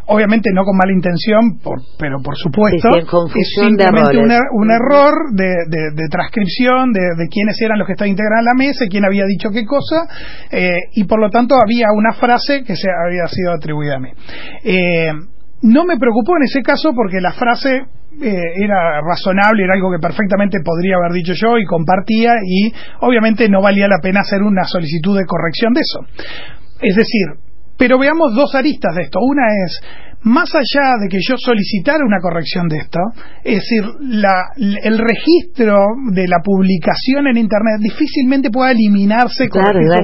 obviamente 0.07 0.51
no 0.53 0.65
con 0.65 0.77
mala 0.77 0.93
intención, 0.93 1.59
pero 1.99 2.21
por 2.23 2.37
supuesto, 2.37 2.89
es 3.35 3.49
simplemente 3.55 4.19
un, 4.53 4.71
error 4.71 5.13
de, 5.33 6.09
transcripción 6.11 6.93
de, 6.93 7.29
quiénes 7.31 7.61
eran 7.61 7.79
los 7.79 7.87
que 7.87 7.93
estaban 7.93 8.11
integrando 8.11 8.51
la 8.51 8.55
mesa, 8.55 8.87
quién 8.89 9.05
había 9.05 9.25
dicho 9.25 9.51
qué 9.51 9.65
cosa, 9.65 10.07
eh, 10.51 10.91
y 10.95 11.05
por 11.05 11.21
lo 11.21 11.31
tanto 11.31 11.55
había 11.55 11.87
una 11.95 12.13
frase 12.13 12.63
que 12.65 12.77
se 12.77 12.89
había 12.91 13.27
sido 13.29 13.53
atribuida 13.53 13.97
a 13.97 14.01
mí. 14.01 14.11
Eh, 14.65 15.13
no 15.63 15.85
me 15.85 15.97
preocupó 15.97 16.37
en 16.37 16.45
ese 16.45 16.63
caso 16.63 16.93
porque 16.95 17.21
la 17.21 17.33
frase 17.33 17.71
eh, 17.75 18.43
era 18.63 19.01
razonable, 19.01 19.65
era 19.65 19.75
algo 19.75 19.91
que 19.91 19.99
perfectamente 19.99 20.59
podría 20.63 20.97
haber 20.97 21.13
dicho 21.13 21.33
yo 21.35 21.57
y 21.59 21.65
compartía 21.65 22.35
y 22.45 22.73
obviamente 23.01 23.49
no 23.49 23.63
valía 23.63 23.89
la 23.89 23.99
pena 24.03 24.21
hacer 24.21 24.43
una 24.43 24.65
solicitud 24.65 25.17
de 25.17 25.25
corrección 25.25 25.73
de 25.73 25.81
eso. 25.81 26.01
Es 26.85 26.97
decir, 26.97 27.41
pero 27.79 27.99
veamos 27.99 28.35
dos 28.35 28.55
aristas 28.55 28.95
de 28.95 29.03
esto. 29.03 29.19
Una 29.21 29.43
es 29.65 29.81
más 30.25 30.49
allá 30.55 30.97
de 31.01 31.09
que 31.09 31.19
yo 31.21 31.37
solicitara 31.37 32.05
una 32.05 32.19
corrección 32.21 32.69
de 32.69 32.79
esto, 32.79 32.99
es 33.45 33.61
decir, 33.61 33.85
el 34.83 34.99
registro 34.99 35.85
de 36.13 36.27
la 36.27 36.39
publicación 36.43 37.29
en 37.29 37.37
Internet 37.37 37.81
difícilmente 37.81 38.51
pueda 38.51 38.73
eliminarse 38.73 39.49
con 39.49 39.63
claro, 39.63 39.81
iba, 39.81 40.01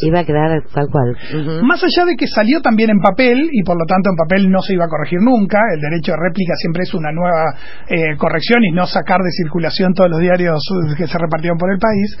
iba, 0.00 0.20
a 0.20 0.24
quedar 0.24 0.62
tal 0.72 0.86
cual. 0.90 1.16
Más 1.64 1.82
allá 1.82 2.06
de 2.06 2.16
que 2.16 2.26
salió 2.26 2.60
también 2.60 2.90
en 2.90 3.00
papel, 3.00 3.48
y 3.50 3.62
por 3.64 3.76
lo 3.76 3.84
tanto 3.86 4.10
en 4.10 4.16
papel 4.16 4.50
no 4.50 4.62
se 4.62 4.74
iba 4.74 4.84
a 4.84 4.88
corregir 4.88 5.18
nunca, 5.20 5.58
el 5.74 5.80
derecho 5.80 6.12
de 6.12 6.18
réplica 6.22 6.54
siempre 6.54 6.84
es 6.84 6.94
una 6.94 7.10
nueva 7.10 7.58
eh, 7.88 8.16
corrección 8.16 8.62
y 8.64 8.70
no 8.70 8.86
sacar 8.86 9.20
de 9.22 9.30
circulación 9.30 9.92
todos 9.92 10.10
los 10.10 10.20
diarios 10.20 10.62
que 10.96 11.06
se 11.06 11.18
repartieron 11.18 11.58
por 11.58 11.72
el 11.72 11.78
país, 11.78 12.16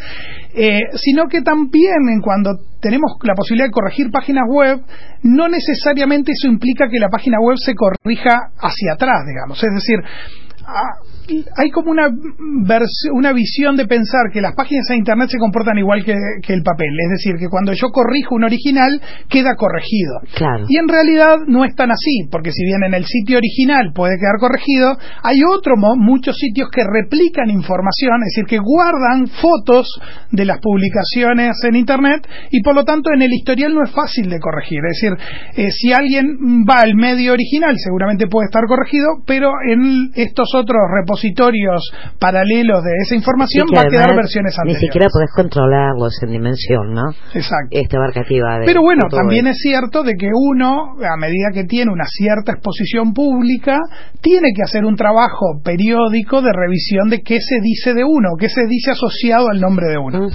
eh, 0.56 0.80
sino 0.94 1.28
que 1.28 1.42
también 1.42 2.08
en 2.12 2.20
cuando 2.20 2.50
tenemos 2.80 3.12
la 3.22 3.34
posibilidad 3.34 3.68
de 3.68 3.72
corregir 3.72 4.10
páginas 4.10 4.44
web, 4.46 4.80
no 5.22 5.48
necesariamente 5.48 6.32
eso 6.32 6.52
implica 6.52 6.86
que 6.90 6.98
la 6.98 7.08
página 7.08 7.38
web 7.40 7.43
web 7.44 7.56
se 7.58 7.74
corrija 7.74 8.50
hacia 8.58 8.94
atrás, 8.94 9.24
digamos. 9.26 9.62
Es 9.62 9.72
decir, 9.74 9.98
hay 11.56 11.70
como 11.70 11.90
una, 11.90 12.08
una 13.12 13.32
visión 13.32 13.76
de 13.76 13.86
pensar 13.86 14.30
que 14.32 14.40
las 14.40 14.54
páginas 14.54 14.86
de 14.88 14.96
Internet 14.96 15.30
se 15.30 15.38
comportan 15.38 15.78
igual 15.78 16.04
que, 16.04 16.12
el 16.12 16.62
papel. 16.62 16.92
Es 17.00 17.10
decir, 17.10 17.36
que 17.38 17.48
cuando 17.48 17.72
yo 17.72 17.88
corrijo 17.88 18.34
un 18.34 18.44
original, 18.44 19.00
queda 19.28 19.56
corregido. 19.56 20.20
Y 20.68 20.76
en 20.76 20.88
realidad 20.88 21.36
no 21.46 21.64
es 21.64 21.74
tan 21.74 21.90
así, 21.90 22.28
porque 22.30 22.50
si 22.52 22.64
bien 22.64 22.82
en 22.84 22.94
el 22.94 23.04
sitio 23.04 23.38
original 23.38 23.92
puede 23.94 24.18
quedar 24.18 24.38
corregido, 24.38 24.96
hay 25.22 25.42
otro, 25.44 25.74
muchos 25.76 26.36
sitios 26.36 26.68
que 26.70 26.82
replican 26.84 27.50
información, 27.50 28.20
es 28.22 28.34
decir, 28.34 28.44
que 28.46 28.58
guardan 28.58 29.26
fotos 29.28 29.88
de 30.30 30.44
las 30.44 30.58
publicaciones 30.60 31.56
en 31.64 31.76
Internet 31.76 32.26
y 32.50 32.62
por 32.62 32.74
lo 32.74 32.84
tanto 32.84 33.10
en 33.12 33.22
el 33.22 33.32
historial 33.32 33.74
no 33.74 33.82
es 33.82 33.90
fácil 33.90 34.28
de 34.28 34.40
corregir. 34.40 34.80
Es 34.90 35.00
decir, 35.00 35.18
eh, 35.56 35.70
si 35.70 35.92
alguien 35.92 36.64
va 36.68 36.82
al 36.82 36.94
medio 36.94 37.32
original, 37.32 37.74
seguramente 37.78 38.26
puede 38.28 38.46
estar 38.46 38.64
corregido, 38.66 39.22
pero 39.26 39.50
en 39.66 40.10
estos 40.14 40.53
otros 40.54 40.80
repositorios 40.94 41.82
paralelos 42.18 42.82
de 42.82 42.92
esa 43.02 43.14
información 43.14 43.66
va 43.74 43.82
a 43.82 43.90
quedar 43.90 44.14
versiones 44.14 44.56
anteriores. 44.58 44.82
Ni 44.82 44.86
siquiera 44.88 45.06
podés 45.12 45.30
controlarlos 45.34 46.14
en 46.22 46.30
dimensión, 46.30 46.94
¿no? 46.94 47.10
Exacto. 47.34 47.68
Este 47.70 47.96
abarcativa 47.96 48.60
Pero 48.64 48.82
bueno, 48.82 49.08
también 49.10 49.46
es 49.46 49.58
cierto 49.58 50.02
de 50.02 50.14
que 50.14 50.30
uno, 50.32 50.94
a 51.02 51.16
medida 51.16 51.50
que 51.52 51.64
tiene 51.64 51.92
una 51.92 52.06
cierta 52.06 52.52
exposición 52.52 53.12
pública, 53.12 53.78
tiene 54.20 54.48
que 54.54 54.62
hacer 54.62 54.84
un 54.84 54.96
trabajo 54.96 55.60
periódico 55.62 56.42
de 56.42 56.52
revisión 56.52 57.10
de 57.10 57.22
qué 57.22 57.38
se 57.40 57.60
dice 57.60 57.94
de 57.94 58.04
uno, 58.04 58.30
qué 58.38 58.48
se 58.48 58.66
dice 58.66 58.92
asociado 58.92 59.48
al 59.48 59.60
nombre 59.60 59.86
de 59.88 59.98
uno. 59.98 60.28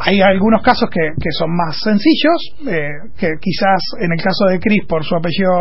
Hay 0.00 0.20
algunos 0.20 0.62
casos 0.62 0.88
que, 0.90 1.00
que 1.16 1.30
son 1.30 1.54
más 1.54 1.78
sencillos, 1.82 2.38
eh, 2.66 2.88
que 3.18 3.28
quizás 3.40 3.80
en 4.00 4.12
el 4.12 4.18
caso 4.22 4.46
de 4.50 4.58
Cris 4.58 4.84
por 4.86 5.04
su 5.04 5.14
apellido 5.14 5.52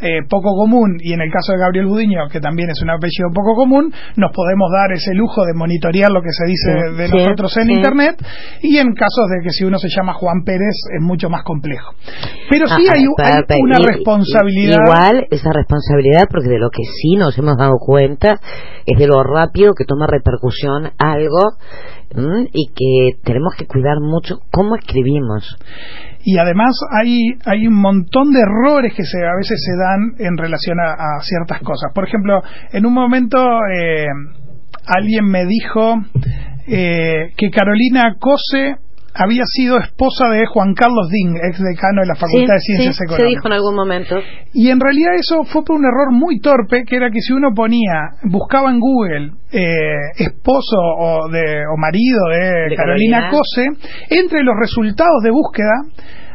eh, 0.00 0.20
poco 0.28 0.54
común 0.54 0.96
y 1.00 1.12
en 1.12 1.20
el 1.20 1.30
caso 1.30 1.52
de 1.52 1.58
Gabriel 1.58 1.86
Budiño, 1.86 2.28
que 2.30 2.40
también 2.40 2.70
es 2.70 2.80
un 2.82 2.90
apellido 2.90 3.28
poco 3.34 3.54
común, 3.56 3.92
nos 4.16 4.30
podemos 4.32 4.70
dar 4.70 4.92
ese 4.92 5.14
lujo 5.14 5.44
de 5.44 5.54
monitorear 5.54 6.10
lo 6.12 6.22
que 6.22 6.30
se 6.30 6.46
dice 6.46 6.70
de 6.96 7.08
nosotros 7.08 7.56
en 7.56 7.70
Internet 7.70 8.22
y 8.62 8.78
en 8.78 8.94
casos 8.94 9.26
de 9.34 9.42
que 9.42 9.50
si 9.50 9.64
uno 9.64 9.78
se 9.78 9.88
llama 9.88 10.12
Juan 10.14 10.44
Pérez 10.44 10.76
es 10.94 11.02
mucho 11.02 11.28
más 11.28 11.42
complejo. 11.42 11.92
Pero 12.48 12.68
sí 12.68 12.86
ah, 12.88 12.94
hay, 12.94 13.06
una 13.60 13.78
responsabilidad. 13.78 14.78
igual 14.84 15.26
esa 15.30 15.50
responsabilidad, 15.52 16.28
porque 16.30 16.48
de 16.48 16.58
lo 16.58 16.70
que 16.70 16.82
sí 16.84 17.16
nos 17.16 17.36
hemos 17.38 17.56
dado 17.56 17.74
cuenta 17.80 18.38
es 18.86 18.98
de 18.98 19.06
lo 19.06 19.22
rápido 19.22 19.72
que 19.76 19.84
toma 19.84 20.06
repercusión 20.06 20.92
algo 20.98 21.56
y 22.52 22.68
que 22.68 23.18
tenemos 23.22 23.54
que 23.58 23.66
cuidar 23.66 23.96
mucho 24.00 24.40
cómo 24.50 24.76
escribimos 24.76 25.56
y 26.26 26.38
además 26.38 26.76
hay, 26.90 27.38
hay 27.44 27.68
un 27.68 27.80
montón 27.80 28.32
de 28.32 28.40
errores 28.40 28.92
que 28.94 29.04
se, 29.04 29.18
a 29.24 29.36
veces 29.36 29.62
se 29.64 29.76
dan 29.78 30.26
en 30.26 30.36
relación 30.36 30.76
a, 30.80 31.20
ciertas 31.20 31.60
cosas. 31.60 31.92
Por 31.94 32.04
ejemplo, 32.04 32.42
en 32.72 32.84
un 32.84 32.92
momento 32.92 33.38
eh, 33.38 34.06
alguien 34.84 35.24
me 35.26 35.46
dijo 35.46 36.02
eh, 36.66 37.30
que 37.36 37.50
Carolina 37.50 38.16
Cose 38.18 38.74
había 39.18 39.44
sido 39.46 39.78
esposa 39.78 40.28
de 40.28 40.44
Juan 40.46 40.74
Carlos 40.74 41.08
Ding, 41.10 41.36
ex 41.48 41.58
decano 41.58 42.02
de 42.02 42.08
la 42.08 42.14
Facultad 42.14 42.54
de 42.54 42.60
Ciencias 42.60 43.00
Económicas. 43.00 43.30
Se 43.30 43.36
dijo 43.36 43.46
en 43.48 43.52
algún 43.52 43.74
momento. 43.74 44.16
Y 44.52 44.68
en 44.70 44.80
realidad 44.80 45.14
eso 45.14 45.44
fue 45.44 45.64
por 45.64 45.76
un 45.76 45.84
error 45.84 46.12
muy 46.12 46.40
torpe, 46.40 46.84
que 46.84 46.96
era 46.96 47.10
que 47.10 47.20
si 47.20 47.32
uno 47.32 47.50
ponía, 47.54 48.16
buscaba 48.24 48.70
en 48.70 48.80
Google 48.80 49.32
eh, 49.52 50.12
esposo 50.18 50.76
o, 50.76 51.28
de, 51.30 51.64
o 51.66 51.76
marido 51.76 52.18
de, 52.30 52.76
Carolina 52.76 53.30
Cose, 53.30 53.66
entre 54.10 54.42
los 54.42 54.54
resultados 54.58 55.22
de 55.22 55.30
búsqueda 55.30 55.74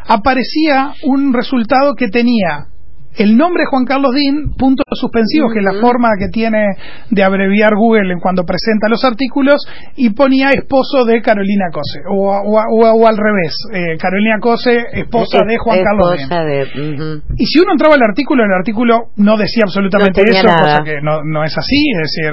aparecía 0.07 0.93
un 1.03 1.33
resultado 1.33 1.93
que 1.95 2.07
tenía 2.07 2.70
el 3.15 3.35
nombre 3.35 3.65
Juan 3.69 3.85
Carlos 3.85 4.11
Dean, 4.15 4.53
puntos 4.57 4.85
suspensivos, 4.93 5.51
que 5.51 5.59
es 5.59 5.65
la 5.65 5.81
forma 5.81 6.09
que 6.17 6.29
tiene 6.29 6.75
de 7.09 7.23
abreviar 7.23 7.75
Google 7.75 8.13
en 8.13 8.19
cuando 8.19 8.45
presenta 8.45 8.87
los 8.87 9.03
artículos, 9.03 9.61
y 9.95 10.11
ponía 10.11 10.51
esposo 10.51 11.03
de 11.05 11.21
Carolina 11.21 11.65
Cose, 11.73 11.99
o, 12.09 12.31
o, 12.31 13.07
al 13.07 13.17
revés, 13.17 13.53
eh, 13.73 13.97
Carolina 13.99 14.37
Cose, 14.39 14.85
esposa 14.93 15.39
de 15.45 15.57
Juan 15.57 15.83
Carlos 15.83 16.29
Dean. 16.29 17.21
Y 17.37 17.45
si 17.45 17.59
uno 17.59 17.73
entraba 17.73 17.95
al 17.95 18.03
artículo, 18.03 18.45
el 18.45 18.53
artículo 18.53 19.11
no 19.17 19.37
decía 19.37 19.63
absolutamente 19.65 20.21
eso, 20.21 20.47
cosa 20.47 20.81
que 20.83 21.01
no, 21.01 21.23
no, 21.23 21.43
es 21.43 21.57
así, 21.57 21.83
es 21.91 22.11
decir, 22.11 22.31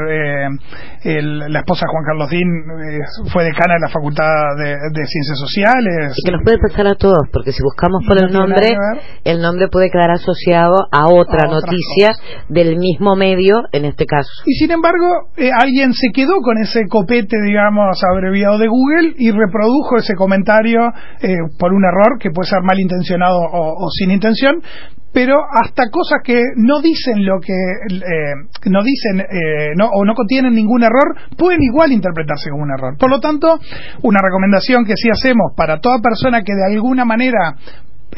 eh, 1.04 1.22
la 1.22 1.58
esposa 1.58 1.86
de 1.86 1.90
Juan 1.90 2.04
Carlos 2.06 2.30
Dean 2.30 2.48
eh, 2.86 3.30
fue 3.32 3.44
decana 3.44 3.74
de 3.74 3.80
la 3.80 3.88
Facultad 3.88 4.28
de, 4.58 5.06
Ciencias 5.08 5.38
Sociales. 5.38 6.14
Y 6.16 6.22
que 6.24 6.32
nos 6.32 6.42
puede 6.44 6.58
pasar 6.58 6.86
a 6.86 6.94
todos, 6.94 7.28
porque 7.32 7.52
si 7.52 7.62
buscamos 7.62 8.04
por 8.06 8.22
el 8.22 8.32
nombre, 8.32 8.76
el 9.24 9.40
nombre 9.40 9.68
puede 9.68 9.90
quedar 9.90 10.10
asociado 10.10 10.67
a 10.90 11.08
otra 11.12 11.48
noticia 11.48 12.10
del 12.48 12.76
mismo 12.76 13.16
medio, 13.16 13.62
en 13.72 13.84
este 13.84 14.06
caso. 14.06 14.30
Y 14.46 14.54
sin 14.54 14.70
embargo, 14.70 15.30
eh, 15.36 15.50
alguien 15.52 15.92
se 15.92 16.08
quedó 16.12 16.40
con 16.42 16.58
ese 16.58 16.86
copete, 16.88 17.36
digamos, 17.44 17.98
abreviado 18.12 18.58
de 18.58 18.68
Google 18.68 19.14
y 19.16 19.30
reprodujo 19.30 19.96
ese 19.98 20.14
comentario 20.14 20.80
eh, 21.20 21.36
por 21.58 21.72
un 21.72 21.84
error 21.84 22.18
que 22.18 22.30
puede 22.30 22.48
ser 22.48 22.62
malintencionado 22.62 23.38
o, 23.38 23.84
o 23.84 23.90
sin 23.90 24.10
intención, 24.10 24.62
pero 25.12 25.36
hasta 25.50 25.90
cosas 25.90 26.18
que 26.22 26.40
no 26.56 26.80
dicen 26.80 27.24
lo 27.24 27.40
que 27.40 27.52
eh, 27.52 28.70
no 28.70 28.82
dicen 28.82 29.20
eh, 29.20 29.72
no, 29.76 29.88
o 29.92 30.04
no 30.04 30.14
contienen 30.14 30.54
ningún 30.54 30.82
error 30.82 31.16
pueden 31.36 31.62
igual 31.62 31.92
interpretarse 31.92 32.50
como 32.50 32.64
un 32.64 32.70
error. 32.70 32.96
Por 32.98 33.10
lo 33.10 33.20
tanto, 33.20 33.58
una 34.02 34.20
recomendación 34.22 34.84
que 34.84 34.94
sí 34.96 35.08
hacemos 35.10 35.52
para 35.56 35.80
toda 35.80 36.00
persona 36.00 36.42
que 36.42 36.54
de 36.54 36.74
alguna 36.74 37.04
manera 37.04 37.56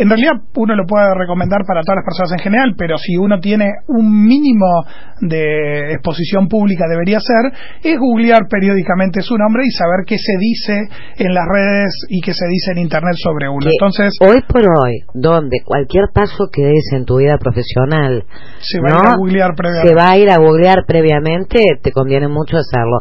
en 0.00 0.08
realidad 0.08 0.32
uno 0.56 0.74
lo 0.74 0.86
puede 0.86 1.12
recomendar 1.14 1.60
para 1.66 1.82
todas 1.82 2.00
las 2.00 2.04
personas 2.08 2.32
en 2.32 2.38
general, 2.38 2.74
pero 2.76 2.96
si 2.96 3.16
uno 3.16 3.38
tiene 3.38 3.68
un 3.88 4.24
mínimo 4.24 4.84
de 5.20 5.92
exposición 5.92 6.48
pública 6.48 6.86
debería 6.88 7.20
ser, 7.20 7.52
es 7.84 7.98
googlear 7.98 8.48
periódicamente 8.48 9.20
su 9.20 9.36
nombre 9.36 9.62
y 9.66 9.70
saber 9.70 10.06
qué 10.06 10.16
se 10.16 10.32
dice 10.38 10.88
en 11.18 11.34
las 11.34 11.44
redes 11.46 11.92
y 12.08 12.22
qué 12.22 12.32
se 12.32 12.46
dice 12.48 12.72
en 12.72 12.78
internet 12.78 13.14
sobre 13.22 13.50
uno. 13.50 13.66
Entonces, 13.70 14.16
hoy 14.20 14.40
por 14.48 14.62
hoy, 14.62 15.04
donde 15.12 15.60
cualquier 15.64 16.06
paso 16.14 16.48
que 16.50 16.62
des 16.62 16.92
en 16.92 17.04
tu 17.04 17.18
vida 17.18 17.36
profesional 17.36 18.24
se 18.60 18.80
va 18.80 18.88
a 18.88 19.02
ir 19.02 19.08
a 19.08 19.16
googlear 19.16 19.54
previamente. 19.54 19.88
Se 19.88 19.94
va 19.94 20.10
a 20.10 20.16
ir 20.16 20.30
a 20.30 20.38
googlear 20.38 20.84
previamente, 20.86 21.60
te 21.82 21.92
conviene 21.92 22.28
mucho 22.28 22.56
hacerlo 22.56 22.98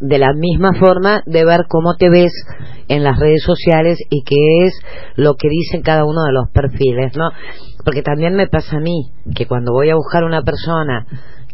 de 0.00 0.18
la 0.18 0.32
misma 0.34 0.72
forma 0.78 1.22
de 1.26 1.44
ver 1.44 1.66
cómo 1.68 1.96
te 1.96 2.10
ves 2.10 2.32
en 2.88 3.02
las 3.02 3.18
redes 3.18 3.42
sociales 3.42 3.98
y 4.10 4.22
qué 4.24 4.66
es 4.66 4.74
lo 5.16 5.34
que 5.34 5.48
dicen 5.48 5.82
cada 5.82 6.04
uno 6.04 6.22
de 6.24 6.32
los 6.32 6.50
perfiles, 6.50 7.16
¿no? 7.16 7.30
Porque 7.84 8.02
también 8.02 8.34
me 8.34 8.48
pasa 8.48 8.76
a 8.76 8.80
mí 8.80 9.10
que 9.34 9.46
cuando 9.46 9.72
voy 9.72 9.90
a 9.90 9.96
buscar 9.96 10.24
una 10.24 10.42
persona 10.42 11.06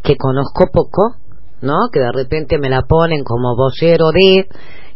que 0.03 0.17
conozco 0.17 0.65
poco, 0.71 1.15
¿no? 1.61 1.89
Que 1.91 1.99
de 1.99 2.11
repente 2.11 2.57
me 2.59 2.69
la 2.69 2.81
ponen 2.81 3.23
como 3.23 3.55
vocero 3.55 4.11
de 4.11 4.47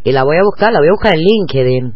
y 0.04 0.12
la 0.12 0.24
voy 0.24 0.36
a 0.36 0.44
buscar, 0.44 0.72
la 0.72 0.78
voy 0.78 0.88
a 0.88 0.92
buscar 0.92 1.14
en 1.14 1.20
LinkedIn. 1.20 1.94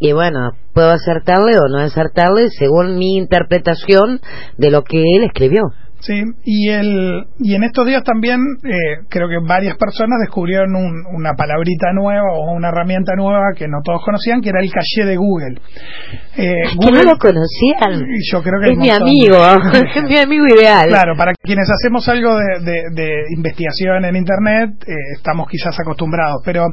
Y 0.00 0.12
bueno, 0.12 0.50
puedo 0.74 0.90
acertarle 0.90 1.56
o 1.56 1.68
no 1.68 1.78
acertarle 1.78 2.48
según 2.50 2.98
mi 2.98 3.16
interpretación 3.16 4.20
de 4.58 4.70
lo 4.70 4.82
que 4.84 4.98
él 4.98 5.24
escribió. 5.24 5.62
Sí, 6.04 6.20
y, 6.44 6.68
el, 6.68 7.24
y 7.38 7.54
en 7.54 7.64
estos 7.64 7.86
días 7.86 8.04
también 8.04 8.38
eh, 8.62 9.06
creo 9.08 9.26
que 9.26 9.38
varias 9.38 9.78
personas 9.78 10.20
descubrieron 10.20 10.76
una 10.76 11.32
palabrita 11.32 11.94
nueva 11.94 12.28
o 12.30 12.52
una 12.52 12.68
herramienta 12.68 13.16
nueva 13.16 13.54
que 13.56 13.68
no 13.68 13.78
todos 13.82 14.04
conocían, 14.04 14.42
que 14.42 14.50
era 14.50 14.60
el 14.60 14.70
caché 14.70 15.06
de 15.06 15.16
Google. 15.16 15.60
Eh, 16.36 16.66
Google 16.74 17.04
no 17.04 17.12
lo 17.12 17.16
conocían. 17.16 18.10
Yo 18.28 18.42
creo 18.42 18.58
que 18.60 18.72
es 18.72 18.76
mi 18.76 18.90
amigo, 18.90 19.36
es 19.94 20.02
mi 20.02 20.18
amigo 20.18 20.44
ideal. 20.48 20.88
Claro, 20.88 21.14
para 21.16 21.32
quienes 21.40 21.68
hacemos 21.70 22.08
algo 22.08 22.36
de, 22.36 23.22
investigación 23.36 24.04
en 24.04 24.16
Internet, 24.16 24.82
eh, 24.84 24.94
estamos 25.16 25.46
quizás 25.48 25.78
acostumbrados, 25.78 26.42
pero 26.44 26.66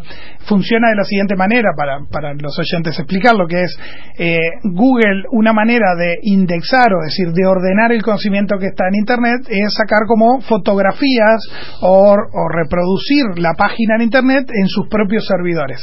funciona 0.47 0.89
de 0.89 0.95
la 0.95 1.03
siguiente 1.03 1.35
manera 1.35 1.69
para, 1.77 1.99
para 2.09 2.33
los 2.33 2.57
oyentes 2.57 2.97
explicar 2.97 3.35
lo 3.35 3.45
que 3.45 3.61
es 3.61 3.79
eh, 4.17 4.39
Google, 4.63 5.25
una 5.29 5.53
manera 5.53 5.93
de 5.95 6.17
indexar, 6.23 6.91
o 6.95 7.03
decir, 7.03 7.27
de 7.31 7.45
ordenar 7.45 7.91
el 7.91 8.01
conocimiento 8.01 8.57
que 8.57 8.65
está 8.65 8.87
en 8.87 8.95
Internet 8.95 9.20
es 9.49 9.73
sacar 9.73 10.07
como 10.07 10.41
fotografías 10.41 11.41
o, 11.81 12.15
reproducir 12.51 13.37
la 13.37 13.53
página 13.57 13.95
en 13.95 14.03
Internet 14.03 14.49
en 14.51 14.67
sus 14.67 14.87
propios 14.87 15.25
servidores. 15.25 15.79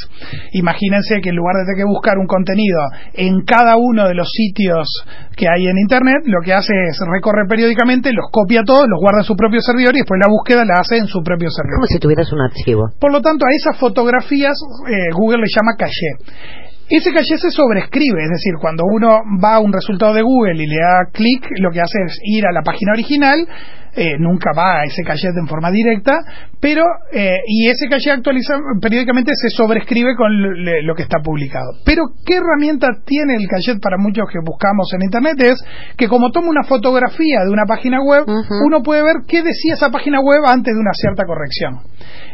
Imagínense 0.53 1.21
que 1.21 1.29
en 1.29 1.35
lugar 1.35 1.55
de 1.55 1.65
tener 1.65 1.85
que 1.85 1.91
buscar 1.91 2.17
un 2.17 2.27
contenido 2.27 2.79
en 3.13 3.41
cada 3.45 3.77
uno 3.77 4.07
de 4.07 4.13
los 4.13 4.29
sitios 4.29 4.87
que 5.35 5.47
hay 5.47 5.67
en 5.67 5.77
Internet, 5.77 6.23
lo 6.25 6.41
que 6.43 6.53
hace 6.53 6.73
es 6.73 6.99
recorrer 7.11 7.47
periódicamente, 7.47 8.11
los 8.13 8.27
copia 8.31 8.63
todos, 8.63 8.87
los 8.87 8.99
guarda 8.99 9.19
en 9.19 9.25
su 9.25 9.35
propio 9.35 9.61
servidor 9.61 9.95
y 9.95 9.99
después 9.99 10.19
la 10.21 10.29
búsqueda 10.29 10.65
la 10.65 10.79
hace 10.79 10.97
en 10.97 11.07
su 11.07 11.21
propio 11.23 11.49
servidor. 11.49 11.79
Como 11.79 11.87
si 11.87 11.99
tuvieras 11.99 12.31
un 12.31 12.41
archivo. 12.41 12.89
Por 12.99 13.11
lo 13.11 13.21
tanto, 13.21 13.45
a 13.45 13.49
esas 13.55 13.77
fotografías 13.79 14.57
eh, 14.87 15.09
Google 15.13 15.39
le 15.39 15.47
llama 15.49 15.75
caché. 15.77 16.68
Ese 16.89 17.13
caché 17.13 17.37
se 17.37 17.51
sobrescribe, 17.51 18.23
es 18.23 18.29
decir, 18.29 18.53
cuando 18.59 18.83
uno 18.83 19.21
va 19.43 19.55
a 19.55 19.59
un 19.59 19.71
resultado 19.71 20.13
de 20.13 20.23
Google 20.23 20.63
y 20.63 20.65
le 20.65 20.75
da 20.75 21.05
clic, 21.13 21.47
lo 21.59 21.69
que 21.69 21.81
hace 21.81 21.99
es 22.07 22.19
ir 22.23 22.47
a 22.47 22.51
la 22.51 22.63
página 22.63 22.93
original, 22.93 23.47
eh, 23.95 24.17
nunca 24.17 24.51
va 24.55 24.81
a 24.81 24.83
ese 24.85 25.03
caché 25.03 25.27
en 25.27 25.47
forma 25.47 25.71
directa, 25.71 26.19
pero 26.59 26.83
eh, 27.11 27.37
y 27.45 27.67
ese 27.67 27.87
caché 27.89 28.11
actualiza 28.11 28.55
periódicamente 28.81 29.31
se 29.35 29.49
sobrescribe 29.49 30.15
con 30.15 30.31
lo 30.33 30.95
que 30.95 31.03
está 31.03 31.19
publicado. 31.23 31.73
Pero 31.85 32.03
qué 32.25 32.35
herramienta 32.35 32.87
tiene 33.05 33.35
el 33.35 33.47
caché 33.47 33.79
para 33.79 33.97
muchos 33.97 34.25
que 34.31 34.39
buscamos 34.45 34.91
en 34.93 35.03
internet 35.03 35.35
es 35.41 35.63
que 35.97 36.07
como 36.07 36.31
toma 36.31 36.49
una 36.49 36.63
fotografía 36.63 37.41
de 37.43 37.51
una 37.51 37.65
página 37.65 37.99
web, 38.01 38.23
uno 38.65 38.81
puede 38.83 39.03
ver 39.03 39.25
qué 39.27 39.41
decía 39.41 39.73
esa 39.73 39.89
página 39.89 40.19
web 40.21 40.39
antes 40.45 40.73
de 40.73 40.79
una 40.79 40.93
cierta 40.93 41.25
corrección. 41.25 41.81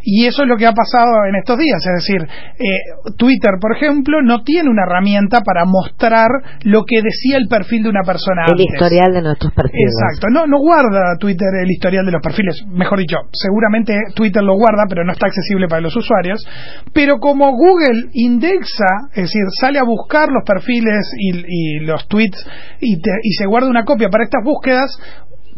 Y 0.03 0.25
eso 0.25 0.43
es 0.43 0.49
lo 0.49 0.57
que 0.57 0.65
ha 0.65 0.73
pasado 0.73 1.25
en 1.27 1.35
estos 1.35 1.57
días. 1.57 1.81
Es 1.85 2.05
decir, 2.05 2.21
eh, 2.21 3.13
Twitter, 3.17 3.57
por 3.59 3.75
ejemplo, 3.75 4.21
no 4.21 4.43
tiene 4.43 4.69
una 4.69 4.83
herramienta 4.83 5.41
para 5.41 5.65
mostrar 5.65 6.29
lo 6.63 6.83
que 6.83 7.01
decía 7.01 7.37
el 7.37 7.47
perfil 7.47 7.83
de 7.83 7.89
una 7.89 8.03
persona. 8.03 8.45
El 8.47 8.61
historial 8.61 9.13
de 9.13 9.21
nuestros 9.21 9.53
perfiles. 9.53 9.93
Exacto. 9.93 10.27
No, 10.29 10.45
no 10.47 10.57
guarda 10.59 11.17
Twitter 11.19 11.47
el 11.61 11.71
historial 11.71 12.05
de 12.05 12.11
los 12.11 12.21
perfiles. 12.21 12.63
Mejor 12.67 12.99
dicho, 12.99 13.17
seguramente 13.31 13.93
Twitter 14.15 14.43
lo 14.43 14.55
guarda, 14.55 14.85
pero 14.87 15.03
no 15.03 15.11
está 15.11 15.27
accesible 15.27 15.67
para 15.67 15.81
los 15.81 15.95
usuarios. 15.95 16.45
Pero 16.93 17.19
como 17.19 17.51
Google 17.51 18.09
indexa, 18.13 19.09
es 19.13 19.23
decir, 19.23 19.43
sale 19.59 19.79
a 19.79 19.83
buscar 19.83 20.29
los 20.29 20.43
perfiles 20.45 21.11
y, 21.17 21.79
los 21.79 22.07
tweets 22.07 22.45
y, 22.79 22.95
y 22.95 23.31
se 23.37 23.45
guarda 23.45 23.69
una 23.69 23.85
copia 23.85 24.09
para 24.09 24.23
estas 24.23 24.43
búsquedas, 24.43 24.97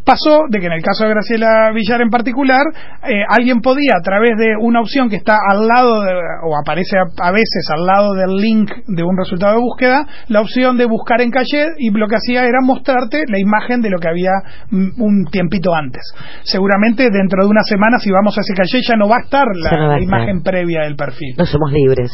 Pasó 0.07 0.47
de 0.47 0.59
que 0.59 0.67
en 0.67 0.71
el 0.71 0.81
caso 0.81 1.03
de 1.03 1.09
Graciela 1.09 1.69
Villar 1.75 1.99
en 1.99 2.09
particular, 2.09 2.63
eh, 3.03 3.23
alguien 3.27 3.59
podía 3.59 3.91
a 3.99 4.01
través 4.01 4.37
de 4.37 4.55
una 4.57 4.79
opción 4.79 5.09
que 5.09 5.17
está 5.17 5.35
al 5.35 5.67
lado, 5.67 6.01
de, 6.01 6.13
o 6.47 6.57
aparece 6.57 6.95
a, 6.97 7.31
veces 7.31 7.67
al 7.75 7.85
lado 7.85 8.13
del 8.13 8.37
link 8.37 8.71
de 8.87 9.03
un 9.03 9.17
resultado 9.17 9.55
de 9.55 9.59
búsqueda, 9.59 10.07
la 10.29 10.39
opción 10.39 10.77
de 10.77 10.85
buscar 10.85 11.19
en 11.19 11.29
calle 11.29 11.73
y 11.77 11.91
lo 11.91 12.07
que 12.07 12.15
hacía 12.15 12.45
era 12.45 12.61
mostrarte 12.63 13.23
la 13.27 13.37
imagen 13.37 13.81
de 13.81 13.89
lo 13.89 13.97
que 13.99 14.07
había 14.07 14.31
mm, 14.71 15.01
un 15.01 15.25
tiempito 15.25 15.75
antes. 15.75 16.03
Seguramente 16.43 17.09
dentro 17.11 17.43
de 17.43 17.49
una 17.49 17.63
semana, 17.63 17.99
si 17.99 18.09
vamos 18.09 18.37
a 18.37 18.41
ese 18.41 18.53
calle, 18.53 18.81
ya 18.87 18.95
no 18.95 19.09
va 19.09 19.17
a 19.17 19.23
estar 19.23 19.45
la, 19.55 19.99
imagen 19.99 20.41
previa 20.41 20.83
del 20.83 20.95
perfil. 20.95 21.35
No 21.37 21.45
somos 21.45 21.69
libres. 21.73 22.11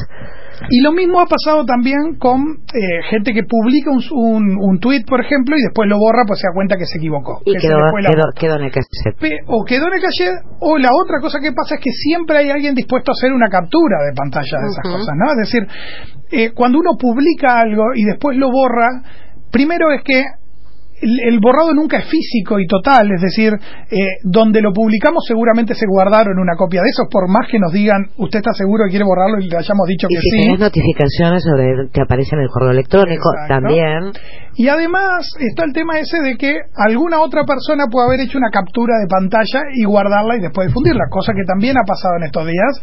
Y 0.69 0.81
lo 0.81 0.93
mismo 0.93 1.19
ha 1.19 1.25
pasado 1.25 1.65
también 1.65 2.15
con 2.17 2.41
eh, 2.73 3.03
gente 3.09 3.33
que 3.33 3.43
publica 3.43 3.91
un, 3.91 4.57
un, 4.59 4.79
tweet, 4.79 5.03
por 5.05 5.19
ejemplo, 5.19 5.55
y 5.57 5.61
después 5.61 5.89
lo 5.89 5.97
borra, 5.97 6.23
pues 6.25 6.39
se 6.39 6.47
da 6.47 6.53
cuenta 6.53 6.75
que 6.77 6.85
se 6.85 6.97
equivocó. 6.97 7.41
Y 7.45 7.55
quedó, 7.57 7.82
quedó, 8.35 8.55
en 8.55 8.63
el 8.63 8.71
cassette. 8.71 9.43
O 9.47 9.63
quedó 9.65 9.87
en 9.87 9.93
el 9.93 10.01
cassette, 10.01 10.39
o 10.59 10.77
la 10.77 10.89
otra 10.93 11.19
cosa 11.21 11.39
que 11.39 11.51
pasa 11.51 11.75
es 11.75 11.81
que 11.81 11.91
siempre 11.91 12.37
hay 12.37 12.49
alguien 12.49 12.75
dispuesto 12.75 13.11
a 13.11 13.13
hacer 13.13 13.31
una 13.31 13.49
captura 13.49 13.97
de 14.05 14.13
pantalla 14.15 14.57
de 14.59 14.67
esas 14.67 14.83
cosas, 14.83 15.15
¿no? 15.17 15.31
Es 15.31 15.37
decir, 15.37 15.67
eh, 16.31 16.51
cuando 16.53 16.79
uno 16.79 16.97
publica 16.97 17.59
algo 17.59 17.93
y 17.95 18.03
después 18.03 18.37
lo 18.37 18.51
borra, 18.51 19.03
primero 19.51 19.91
es 19.91 20.01
que 20.03 20.23
el, 21.03 21.39
borrado 21.39 21.73
nunca 21.73 21.97
es 21.97 22.05
físico 22.05 22.59
y 22.59 22.67
total, 22.67 23.11
es 23.11 23.21
decir, 23.21 23.53
eh, 23.91 23.97
donde 24.23 24.61
lo 24.61 24.71
publicamos 24.71 25.23
seguramente 25.27 25.75
se 25.75 25.85
guardaron 25.87 26.39
una 26.39 26.55
copia 26.55 26.81
de 26.81 26.87
eso, 26.89 27.03
por 27.11 27.27
más 27.29 27.47
que 27.49 27.59
nos 27.59 27.71
digan, 27.73 28.07
usted 28.17 28.39
está 28.39 28.53
seguro 28.53 28.85
que 28.85 28.91
quiere 28.91 29.05
borrarlo 29.05 29.39
y 29.39 29.49
le 29.49 29.57
hayamos 29.57 29.87
dicho 29.87 30.07
que 30.07 30.15
si 30.15 30.29
sí. 30.29 30.41
Tenés 30.43 30.59
notificaciones 30.59 31.43
sobre 31.43 31.89
que 31.91 32.01
aparecen 32.01 32.39
en 32.39 32.43
el 32.45 32.49
correo 32.49 32.71
electrónico 32.71 33.29
también. 33.47 34.11
Y 34.55 34.67
además 34.69 35.25
está 35.39 35.65
el 35.65 35.73
tema 35.73 35.99
ese 35.99 36.21
de 36.21 36.37
que 36.37 36.53
alguna 36.75 37.21
otra 37.21 37.43
persona 37.43 37.85
puede 37.89 38.07
haber 38.07 38.19
hecho 38.21 38.37
una 38.37 38.51
captura 38.51 38.99
de 38.99 39.07
pantalla 39.07 39.63
y 39.73 39.83
guardarla 39.83 40.37
y 40.37 40.41
después 40.41 40.67
difundirla, 40.67 41.05
cosa 41.09 41.33
que 41.33 41.43
también 41.43 41.75
ha 41.77 41.85
pasado 41.85 42.17
en 42.17 42.23
estos 42.23 42.45
días. 42.45 42.73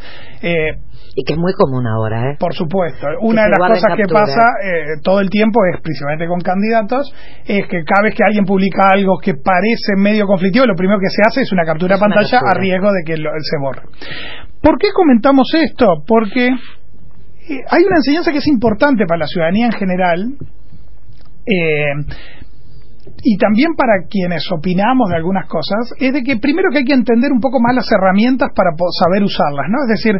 Eh, 0.42 0.74
y 1.14 1.24
que 1.24 1.34
es 1.34 1.38
muy 1.38 1.52
común 1.54 1.86
ahora, 1.86 2.30
¿eh? 2.30 2.36
Por 2.38 2.54
supuesto. 2.54 3.06
Una 3.22 3.44
de 3.44 3.50
las 3.50 3.58
cosas 3.58 3.96
que 3.96 4.06
pasa 4.06 4.42
eh, 4.62 5.00
todo 5.02 5.20
el 5.20 5.28
tiempo 5.28 5.60
es, 5.66 5.80
principalmente 5.80 6.26
con 6.26 6.40
candidatos, 6.40 7.12
es 7.46 7.66
que 7.66 7.82
cada 7.84 8.02
vez 8.04 8.14
que 8.14 8.24
alguien 8.24 8.44
publica 8.44 8.88
algo 8.90 9.18
que 9.18 9.34
parece 9.34 9.96
medio 9.96 10.26
conflictivo, 10.26 10.66
lo 10.66 10.76
primero 10.76 10.98
que 11.00 11.10
se 11.10 11.22
hace 11.26 11.42
es 11.42 11.52
una 11.52 11.64
captura 11.64 11.96
de 11.96 12.00
pantalla 12.00 12.40
a 12.46 12.54
riesgo 12.54 12.92
de 12.92 13.02
que 13.04 13.16
se 13.16 13.58
borre. 13.60 13.82
¿Por 14.62 14.78
qué 14.78 14.88
comentamos 14.94 15.48
esto? 15.54 16.04
Porque 16.06 16.46
eh, 16.46 17.58
hay 17.68 17.82
una 17.84 17.96
enseñanza 17.96 18.30
que 18.30 18.38
es 18.38 18.46
importante 18.46 19.04
para 19.06 19.18
la 19.18 19.26
ciudadanía 19.26 19.66
en 19.66 19.72
general. 19.72 20.34
Eh, 21.50 21.94
y 23.22 23.36
también 23.36 23.74
para 23.76 24.06
quienes 24.08 24.44
opinamos 24.52 25.10
de 25.10 25.16
algunas 25.16 25.46
cosas, 25.46 25.92
es 25.98 26.12
de 26.12 26.22
que 26.22 26.36
primero 26.36 26.68
que 26.70 26.78
hay 26.78 26.84
que 26.84 26.94
entender 26.94 27.32
un 27.32 27.40
poco 27.40 27.60
más 27.60 27.74
las 27.74 27.90
herramientas 27.90 28.50
para 28.54 28.70
saber 29.02 29.22
usarlas, 29.22 29.66
¿no? 29.68 29.78
Es 29.84 30.00
decir, 30.00 30.14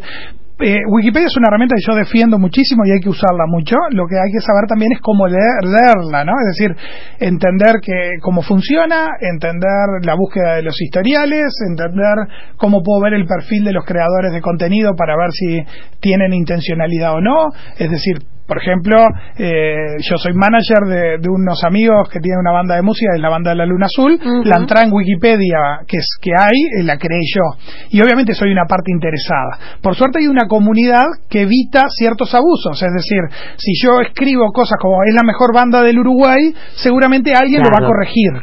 eh, 0.62 0.80
Wikipedia 0.86 1.26
es 1.26 1.36
una 1.38 1.48
herramienta 1.48 1.74
que 1.74 1.86
yo 1.86 1.96
defiendo 1.96 2.38
muchísimo 2.38 2.84
y 2.84 2.92
hay 2.92 3.00
que 3.00 3.08
usarla 3.08 3.46
mucho. 3.48 3.76
Lo 3.92 4.06
que 4.06 4.16
hay 4.16 4.30
que 4.30 4.40
saber 4.40 4.68
también 4.68 4.92
es 4.92 5.00
cómo 5.00 5.26
leer, 5.26 5.64
leerla, 5.64 6.24
¿no? 6.24 6.32
Es 6.36 6.58
decir, 6.58 6.76
entender 7.18 7.80
que, 7.80 8.20
cómo 8.20 8.42
funciona, 8.42 9.08
entender 9.20 10.04
la 10.04 10.14
búsqueda 10.14 10.56
de 10.56 10.62
los 10.62 10.78
historiales, 10.80 11.48
entender 11.66 12.28
cómo 12.56 12.82
puedo 12.82 13.00
ver 13.00 13.14
el 13.14 13.26
perfil 13.26 13.64
de 13.64 13.72
los 13.72 13.84
creadores 13.86 14.32
de 14.32 14.42
contenido 14.42 14.94
para 14.96 15.16
ver 15.16 15.32
si 15.32 15.64
tienen 16.00 16.34
intencionalidad 16.34 17.14
o 17.14 17.20
no. 17.22 17.48
Es 17.78 17.90
decir, 17.90 18.18
por 18.50 18.58
ejemplo, 18.58 18.98
eh, 19.38 20.02
yo 20.02 20.16
soy 20.18 20.34
manager 20.34 20.82
de, 21.22 21.28
unos 21.30 21.62
amigos 21.62 22.08
que 22.10 22.18
tienen 22.18 22.40
una 22.40 22.50
banda 22.50 22.74
de 22.74 22.82
música, 22.82 23.14
es 23.14 23.22
la 23.22 23.28
banda 23.28 23.50
de 23.50 23.56
la 23.62 23.64
Luna 23.64 23.86
Azul. 23.86 24.18
La 24.42 24.56
entrada 24.56 24.84
en 24.84 24.92
Wikipedia 24.92 25.86
que, 25.86 25.98
es, 25.98 26.18
que 26.20 26.32
hay, 26.34 26.58
eh, 26.80 26.82
la 26.82 26.98
creé 26.98 27.22
yo. 27.30 27.46
Y 27.90 28.02
obviamente 28.02 28.34
soy 28.34 28.50
una 28.50 28.64
parte 28.66 28.90
interesada. 28.90 29.78
Por 29.80 29.94
suerte 29.94 30.18
hay 30.18 30.26
una 30.26 30.48
comunidad 30.48 31.06
que 31.28 31.42
evita 31.42 31.86
ciertos 31.90 32.34
abusos. 32.34 32.74
Es 32.82 32.92
decir, 32.92 33.22
si 33.54 33.70
yo 33.80 34.00
escribo 34.00 34.50
cosas 34.50 34.78
como 34.82 34.98
es 35.06 35.14
la 35.14 35.22
mejor 35.22 35.54
banda 35.54 35.80
del 35.84 36.00
Uruguay, 36.00 36.52
seguramente 36.74 37.32
alguien 37.32 37.62
lo 37.62 37.70
va 37.70 37.86
a 37.86 37.86
corregir. 37.86 38.34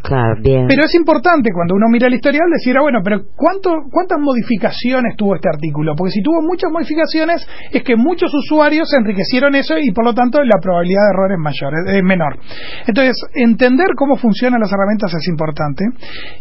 Pero 0.69 0.85
es 0.85 0.95
importante 0.95 1.49
cuando 1.51 1.75
uno 1.75 1.87
mira 1.91 2.07
el 2.07 2.13
historial 2.13 2.47
decir, 2.49 2.77
ah, 2.77 2.81
bueno, 2.81 2.99
pero 3.03 3.27
¿cuánto, 3.35 3.75
¿cuántas 3.91 4.19
modificaciones 4.21 5.17
tuvo 5.17 5.35
este 5.35 5.49
artículo? 5.51 5.95
Porque 5.97 6.11
si 6.11 6.21
tuvo 6.21 6.39
muchas 6.47 6.71
modificaciones 6.71 7.45
es 7.73 7.83
que 7.83 7.97
muchos 7.97 8.31
usuarios 8.33 8.87
enriquecieron 8.97 9.53
eso 9.55 9.77
y 9.77 9.96
por 9.97 10.05
lo 10.05 10.13
tanto 10.13 10.37
la 10.43 10.59
probabilidad 10.61 11.09
de 11.09 11.09
error 11.09 11.31
es 11.31 11.39
mayor, 11.39 11.73
es 11.87 12.03
menor. 12.03 12.37
Entonces, 12.85 13.17
entender 13.33 13.87
cómo 13.97 14.15
funcionan 14.15 14.61
las 14.61 14.71
herramientas 14.71 15.11
es 15.11 15.27
importante. 15.27 15.85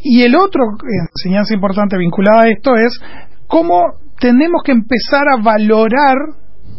Y 0.02 0.20
el 0.20 0.36
otro 0.36 0.60
enseñanza 1.16 1.54
importante 1.54 1.96
vinculada 1.96 2.42
a 2.42 2.48
esto 2.50 2.76
es 2.76 3.00
cómo 3.46 3.94
tenemos 4.20 4.60
que 4.62 4.72
empezar 4.72 5.24
a 5.32 5.42
valorar 5.42 6.18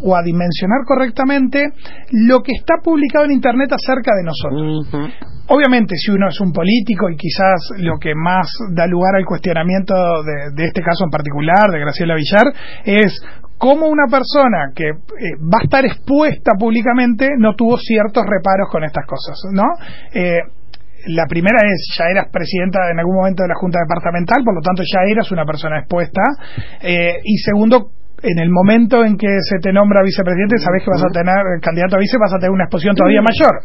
o 0.04 0.16
a 0.16 0.22
dimensionar 0.22 0.86
correctamente 0.86 1.66
lo 2.12 2.44
que 2.44 2.52
está 2.54 2.76
publicado 2.84 3.26
en 3.26 3.32
Internet 3.32 3.74
acerca 3.74 4.12
de 4.14 4.24
nosotros. 4.24 5.18
Obviamente, 5.48 5.96
si 5.96 6.12
uno 6.12 6.28
es 6.30 6.40
un 6.40 6.54
político 6.54 7.10
y 7.10 7.16
quizás 7.16 7.72
lo 7.78 7.98
que 7.98 8.14
más 8.14 8.52
da 8.76 8.86
lugar 8.86 9.16
al 9.16 9.26
cuestionamiento 9.26 9.96
de, 9.96 10.54
de 10.54 10.68
este 10.68 10.84
caso 10.84 11.06
en 11.06 11.10
particular, 11.10 11.72
de 11.72 11.80
Graciela 11.80 12.14
Villar, 12.14 12.54
es 12.86 13.20
cómo 13.58 13.88
una 13.88 14.08
persona 14.10 14.72
que 14.76 14.90
eh, 14.90 15.36
va 15.42 15.60
a 15.60 15.64
estar 15.64 15.86
expuesta 15.86 16.54
públicamente 16.58 17.30
no 17.38 17.56
tuvo 17.56 17.78
ciertos 17.78 18.24
reparos 18.26 18.70
con 18.72 18.84
estas 18.84 19.06
cosas, 19.06 19.38
¿no? 19.52 19.64
Eh, 20.14 20.40
la 21.08 21.26
primera 21.26 21.58
es, 21.64 21.96
ya 21.98 22.06
eras 22.10 22.28
presidenta 22.32 22.90
en 22.92 23.00
algún 23.00 23.16
momento 23.16 23.44
de 23.44 23.50
la 23.50 23.56
Junta 23.56 23.80
Departamental, 23.80 24.44
por 24.44 24.56
lo 24.56 24.62
tanto 24.62 24.84
ya 24.84 25.10
eras 25.10 25.32
una 25.32 25.46
persona 25.46 25.80
expuesta. 25.80 26.22
Eh, 26.82 27.20
y 27.24 27.38
segundo, 27.38 27.92
en 28.22 28.40
el 28.40 28.50
momento 28.50 29.06
en 29.06 29.16
que 29.16 29.28
se 29.42 29.60
te 29.60 29.72
nombra 29.72 30.04
vicepresidente, 30.04 30.58
sabes 30.58 30.84
que 30.84 30.92
vas 30.92 31.04
a 31.04 31.14
tener, 31.14 31.62
candidato 31.62 31.96
a 31.96 32.00
vice, 32.00 32.18
vas 32.20 32.34
a 32.34 32.40
tener 32.40 32.52
una 32.52 32.66
exposición 32.66 32.96
todavía 32.96 33.22
mayor. 33.22 33.64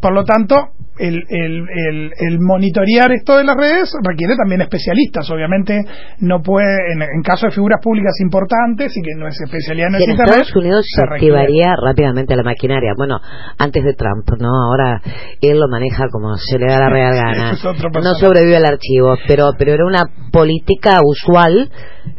Por 0.00 0.12
lo 0.12 0.24
tanto, 0.24 0.74
el, 1.02 1.24
el, 1.28 2.12
el, 2.16 2.38
monitorear 2.40 3.10
esto 3.12 3.36
de 3.36 3.44
las 3.44 3.56
redes 3.56 3.92
requiere 4.02 4.36
también 4.36 4.60
especialistas. 4.60 5.28
Obviamente, 5.30 5.84
no 6.20 6.40
puede, 6.42 6.92
en, 6.92 7.22
caso 7.22 7.46
de 7.46 7.52
figuras 7.52 7.80
públicas 7.82 8.14
importantes 8.20 8.92
y 8.96 9.02
que 9.02 9.14
no 9.18 9.26
es 9.26 9.40
especialidad 9.40 9.88
en, 9.88 10.02
en 10.02 10.10
Estados 10.10 10.54
Unidos 10.54 10.86
se, 10.86 11.02
activaría 11.02 11.74
rápidamente 11.76 12.36
la 12.36 12.44
maquinaria. 12.44 12.92
Bueno, 12.96 13.18
antes 13.58 13.82
de 13.82 13.94
Trump, 13.94 14.28
¿no? 14.38 14.48
Ahora 14.70 15.02
él 15.40 15.58
lo 15.58 15.68
maneja 15.68 16.06
como 16.10 16.36
se 16.36 16.58
le 16.58 16.66
da 16.66 16.78
la 16.78 16.88
real 16.88 17.14
gana. 17.16 17.52
no 17.52 18.14
sobrevive 18.14 18.56
al 18.56 18.66
archivo, 18.66 19.16
pero, 19.26 19.50
pero 19.58 19.72
era 19.72 19.84
una 19.84 20.04
política 20.30 21.00
usual 21.02 21.70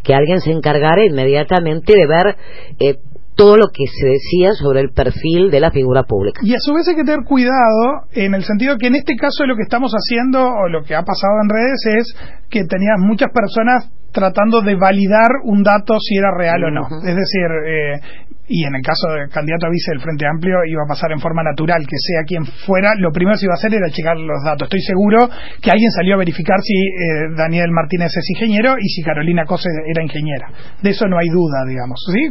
que 0.03 0.13
alguien 0.13 0.41
se 0.41 0.51
encargara 0.51 1.05
inmediatamente 1.05 1.93
de 1.93 2.07
ver 2.07 2.35
eh, 2.79 2.97
todo 3.35 3.57
lo 3.57 3.67
que 3.73 3.85
se 3.87 4.07
decía 4.07 4.53
sobre 4.53 4.81
el 4.81 4.91
perfil 4.91 5.49
de 5.49 5.59
la 5.59 5.71
figura 5.71 6.03
pública. 6.03 6.41
Y 6.43 6.53
a 6.53 6.59
su 6.59 6.73
vez 6.73 6.87
hay 6.87 6.95
que 6.95 7.03
tener 7.03 7.25
cuidado 7.25 8.05
en 8.11 8.33
el 8.33 8.43
sentido 8.43 8.77
que 8.77 8.87
en 8.87 8.95
este 8.95 9.15
caso 9.15 9.45
lo 9.45 9.55
que 9.55 9.63
estamos 9.63 9.91
haciendo 9.93 10.43
o 10.43 10.69
lo 10.69 10.83
que 10.83 10.95
ha 10.95 11.03
pasado 11.03 11.41
en 11.41 11.49
redes 11.49 11.85
es 11.99 12.15
que 12.49 12.65
tenías 12.65 12.97
muchas 12.99 13.31
personas 13.31 13.89
tratando 14.11 14.61
de 14.61 14.75
validar 14.75 15.41
un 15.43 15.63
dato 15.63 15.99
si 15.99 16.15
era 16.15 16.29
real 16.37 16.63
o 16.65 16.71
no. 16.71 16.87
Es 16.99 17.15
decir, 17.15 17.49
eh, 17.65 17.99
y 18.47 18.65
en 18.65 18.75
el 18.75 18.81
caso 18.81 19.07
del 19.13 19.29
candidato 19.29 19.67
a 19.67 19.69
vice 19.69 19.91
del 19.91 20.01
Frente 20.01 20.25
Amplio 20.27 20.65
iba 20.67 20.83
a 20.83 20.87
pasar 20.87 21.11
en 21.11 21.19
forma 21.19 21.43
natural, 21.43 21.87
que 21.87 21.95
sea 21.95 22.23
quien 22.27 22.45
fuera, 22.45 22.93
lo 22.97 23.11
primero 23.11 23.35
que 23.35 23.39
se 23.39 23.45
iba 23.45 23.53
a 23.55 23.59
hacer 23.59 23.73
era 23.73 23.89
checar 23.89 24.17
los 24.17 24.43
datos. 24.43 24.67
Estoy 24.67 24.81
seguro 24.81 25.29
que 25.61 25.71
alguien 25.71 25.91
salió 25.91 26.15
a 26.15 26.17
verificar 26.17 26.59
si 26.61 26.75
eh, 26.75 27.35
Daniel 27.37 27.71
Martínez 27.71 28.11
es 28.15 28.29
ingeniero 28.35 28.75
y 28.79 28.87
si 28.89 29.01
Carolina 29.01 29.45
Cose 29.45 29.69
era 29.87 30.03
ingeniera. 30.03 30.51
De 30.81 30.89
eso 30.89 31.07
no 31.07 31.17
hay 31.17 31.29
duda, 31.29 31.63
digamos. 31.67 31.99
¿sí? 32.11 32.29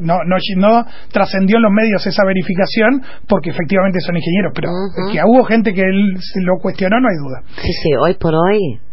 no 0.00 0.18
no, 0.24 0.36
no 0.56 0.86
trascendió 1.12 1.56
en 1.56 1.62
los 1.62 1.72
medios 1.72 2.06
esa 2.06 2.24
verificación 2.24 3.02
porque 3.26 3.50
efectivamente 3.50 4.00
son 4.00 4.16
ingenieros, 4.16 4.52
pero 4.54 4.68
que 5.12 5.18
hubo 5.24 5.44
gente 5.44 5.72
que 5.72 5.82
él 5.82 6.14
lo 6.44 6.58
cuestionó, 6.60 7.00
no 7.00 7.08
hay 7.08 7.16
duda. 7.16 7.42
Sí, 7.62 7.72
sí, 7.82 7.90
hoy 7.94 8.14
por 8.14 8.34
hoy 8.34 8.87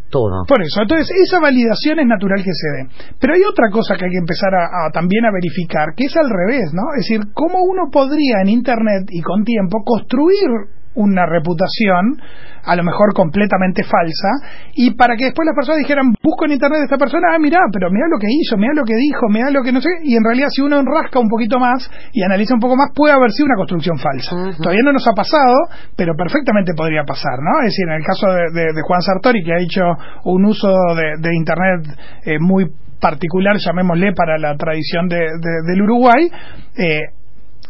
Por 0.47 0.61
eso, 0.61 0.81
entonces 0.81 1.11
esa 1.11 1.39
validación 1.39 1.99
es 1.99 2.07
natural 2.07 2.43
que 2.43 2.53
se 2.53 2.67
dé. 2.71 3.13
Pero 3.19 3.33
hay 3.33 3.43
otra 3.43 3.69
cosa 3.69 3.95
que 3.97 4.05
hay 4.05 4.11
que 4.11 4.23
empezar 4.23 4.53
a, 4.55 4.89
también 4.91 5.25
a 5.25 5.31
verificar, 5.31 5.93
que 5.95 6.05
es 6.05 6.15
al 6.15 6.29
revés, 6.29 6.71
¿no? 6.73 6.83
Es 6.95 7.07
decir, 7.07 7.33
cómo 7.33 7.59
uno 7.63 7.91
podría 7.91 8.41
en 8.41 8.49
Internet 8.49 9.07
y 9.09 9.21
con 9.21 9.43
tiempo 9.43 9.83
construir 9.83 10.49
una 10.95 11.25
reputación, 11.25 12.17
a 12.63 12.75
lo 12.75 12.83
mejor 12.83 13.13
completamente 13.13 13.83
falsa, 13.83 14.31
y 14.73 14.95
para 14.95 15.15
que 15.15 15.25
después 15.25 15.45
las 15.45 15.55
personas 15.55 15.79
dijeran, 15.79 16.13
busco 16.23 16.45
en 16.45 16.53
internet 16.53 16.79
de 16.79 16.85
esta 16.85 16.97
persona, 16.97 17.35
ah, 17.35 17.39
mira, 17.39 17.59
pero 17.71 17.91
mira 17.91 18.07
lo 18.09 18.17
que 18.17 18.27
hizo, 18.29 18.57
mira 18.57 18.73
lo 18.73 18.83
que 18.83 18.95
dijo, 18.95 19.27
mira 19.29 19.51
lo 19.51 19.61
que 19.61 19.71
no 19.71 19.81
sé, 19.81 19.89
y 20.03 20.15
en 20.15 20.23
realidad 20.23 20.47
si 20.49 20.61
uno 20.61 20.81
rasca 20.81 21.19
un 21.19 21.29
poquito 21.29 21.59
más 21.59 21.89
y 22.13 22.23
analiza 22.23 22.55
un 22.55 22.59
poco 22.59 22.75
más, 22.75 22.89
puede 22.95 23.13
haber 23.13 23.31
sido 23.31 23.45
una 23.45 23.55
construcción 23.55 23.97
falsa. 23.99 24.57
Todavía 24.57 24.83
no 24.83 24.93
nos 24.93 25.07
ha 25.07 25.13
pasado, 25.13 25.55
pero 25.95 26.13
perfectamente 26.15 26.73
podría 26.75 27.03
pasar, 27.03 27.37
¿no? 27.39 27.59
Es 27.61 27.75
decir, 27.75 27.85
en 27.87 27.95
el 27.95 28.03
caso 28.03 28.27
de, 28.53 28.81
Juan 28.85 29.01
Sartori, 29.01 29.43
que 29.43 29.53
ha 29.53 29.61
hecho 29.61 29.83
un 30.25 30.45
uso 30.45 30.71
de, 30.95 31.35
internet 31.35 31.85
eh, 32.25 32.39
muy 32.39 32.65
particular, 32.99 33.57
llamémosle, 33.57 34.13
para 34.13 34.37
la 34.37 34.55
tradición 34.55 35.07
del 35.07 35.81
Uruguay, 35.81 36.29
eh, 36.77 37.01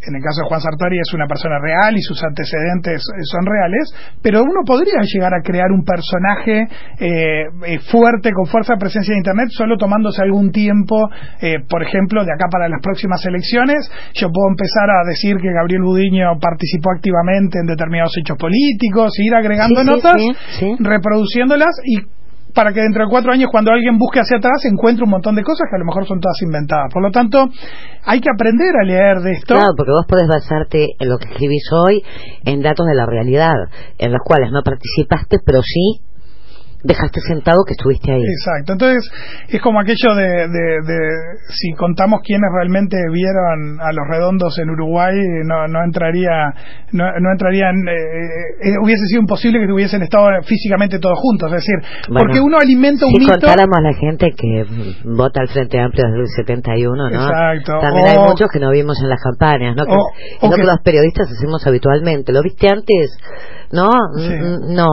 en 0.07 0.15
el 0.15 0.21
caso 0.21 0.41
de 0.41 0.47
Juan 0.47 0.61
Sartori 0.61 0.97
es 0.99 1.13
una 1.13 1.27
persona 1.27 1.57
real 1.59 1.97
y 1.97 2.01
sus 2.01 2.21
antecedentes 2.23 3.01
eh, 3.01 3.23
son 3.23 3.45
reales, 3.45 3.89
pero 4.21 4.41
uno 4.43 4.61
podría 4.65 5.01
llegar 5.01 5.33
a 5.33 5.41
crear 5.41 5.71
un 5.71 5.83
personaje 5.83 6.67
eh, 6.99 7.45
eh, 7.65 7.79
fuerte, 7.91 8.31
con 8.31 8.45
fuerza 8.45 8.73
de 8.73 8.79
presencia 8.79 9.13
de 9.13 9.19
Internet, 9.19 9.49
solo 9.51 9.77
tomándose 9.77 10.21
algún 10.21 10.51
tiempo, 10.51 11.09
por 11.69 11.83
ejemplo, 11.83 12.23
de 12.23 12.31
acá 12.31 12.45
para 12.51 12.67
las 12.69 12.81
próximas 12.81 13.23
elecciones. 13.25 13.89
Yo 14.13 14.29
puedo 14.31 14.49
empezar 14.49 14.89
a 14.89 15.07
decir 15.07 15.37
que 15.37 15.51
Gabriel 15.51 15.81
Budiño 15.83 16.39
participó 16.39 16.91
activamente 16.91 17.59
en 17.59 17.67
determinados 17.67 18.13
hechos 18.17 18.37
políticos, 18.37 19.13
ir 19.19 19.33
agregando 19.35 19.83
notas, 19.83 20.15
reproduciéndolas 20.79 21.81
y 21.85 22.01
para 22.55 22.71
que 22.71 22.79
dentro 22.79 23.03
de 23.03 23.09
cuatro 23.09 23.33
años, 23.33 23.49
cuando 23.51 23.71
alguien 23.71 23.97
busque 23.97 24.21
hacia 24.21 24.37
atrás, 24.37 24.63
encuentre 24.65 25.03
un 25.03 25.11
montón 25.11 25.35
de 25.35 25.43
cosas 25.43 25.67
que 25.69 25.75
a 25.75 25.79
lo 25.79 25.85
mejor 25.85 26.07
son 26.07 26.21
todas 26.21 26.41
inventadas. 26.41 26.87
Por 26.91 27.03
lo 27.03 27.11
tanto, 27.11 27.45
hay 28.05 28.21
que 28.21 28.29
aprender 28.33 28.73
a 28.81 28.83
leer 28.83 29.19
de 29.19 29.31
esto. 29.33 29.53
Claro, 29.53 29.73
porque 29.75 29.91
vos 29.91 30.05
podés 30.07 30.27
basarte 30.27 30.95
en 30.97 31.09
lo 31.09 31.17
que 31.17 31.27
escribís 31.29 31.67
hoy 31.73 32.01
en 32.45 32.61
datos 32.61 32.87
de 32.87 32.95
la 32.95 33.05
realidad, 33.05 33.53
en 33.97 34.11
los 34.11 34.21
cuales 34.23 34.51
no 34.51 34.61
participaste, 34.63 35.37
pero 35.45 35.61
sí 35.61 36.04
dejaste 36.85 37.19
sentado 37.27 37.65
que 37.65 37.73
estuviste 37.73 38.11
ahí. 38.11 38.21
Exacto. 38.21 38.73
Entonces, 38.73 39.09
es 39.49 39.61
como 39.61 39.79
aquello 39.79 40.13
de, 40.15 40.47
de, 40.47 40.97
si 41.49 41.73
contamos 41.73 42.21
quiénes 42.23 42.49
realmente 42.53 42.97
vieron 43.11 43.81
a 43.81 43.91
los 43.91 44.05
redondos 44.07 44.57
en 44.59 44.69
Uruguay, 44.69 45.15
no, 45.45 45.67
no 45.67 45.83
entraría, 45.83 46.53
no, 46.91 47.05
no 47.19 47.31
entrarían, 47.31 47.75
eh, 47.87 48.69
eh, 48.69 48.77
hubiese 48.83 49.05
sido 49.07 49.21
imposible 49.21 49.65
que 49.65 49.73
hubiesen 49.73 50.03
estado 50.03 50.27
físicamente 50.43 50.99
todos 50.99 51.17
juntos. 51.17 51.51
Es 51.53 51.65
decir, 51.65 51.75
porque 52.07 52.39
uno 52.39 52.57
alimenta 52.61 53.05
un 53.05 53.13
si 53.13 53.25
contáramos 53.25 53.77
a 53.77 53.81
la 53.81 53.93
gente 53.93 54.31
que 54.37 54.65
vota 55.05 55.41
al 55.41 55.47
Frente 55.49 55.79
Amplio 55.79 56.05
desde 56.05 56.21
el 56.21 56.45
71, 56.45 56.95
¿no? 56.95 57.07
Exacto. 57.09 57.79
También 57.81 58.07
hay 58.07 58.19
muchos 58.19 58.47
que 58.51 58.59
no 58.59 58.69
vimos 58.69 59.01
en 59.01 59.09
las 59.09 59.21
campañas, 59.21 59.75
¿no? 59.75 59.85
Que, 59.85 60.49
que, 60.55 60.63
los 60.63 60.81
periodistas 60.83 61.27
hacemos 61.31 61.65
habitualmente. 61.65 62.31
¿Lo 62.31 62.41
viste 62.41 62.69
antes? 62.69 63.17
¿No? 63.71 63.89
No. 64.69 64.87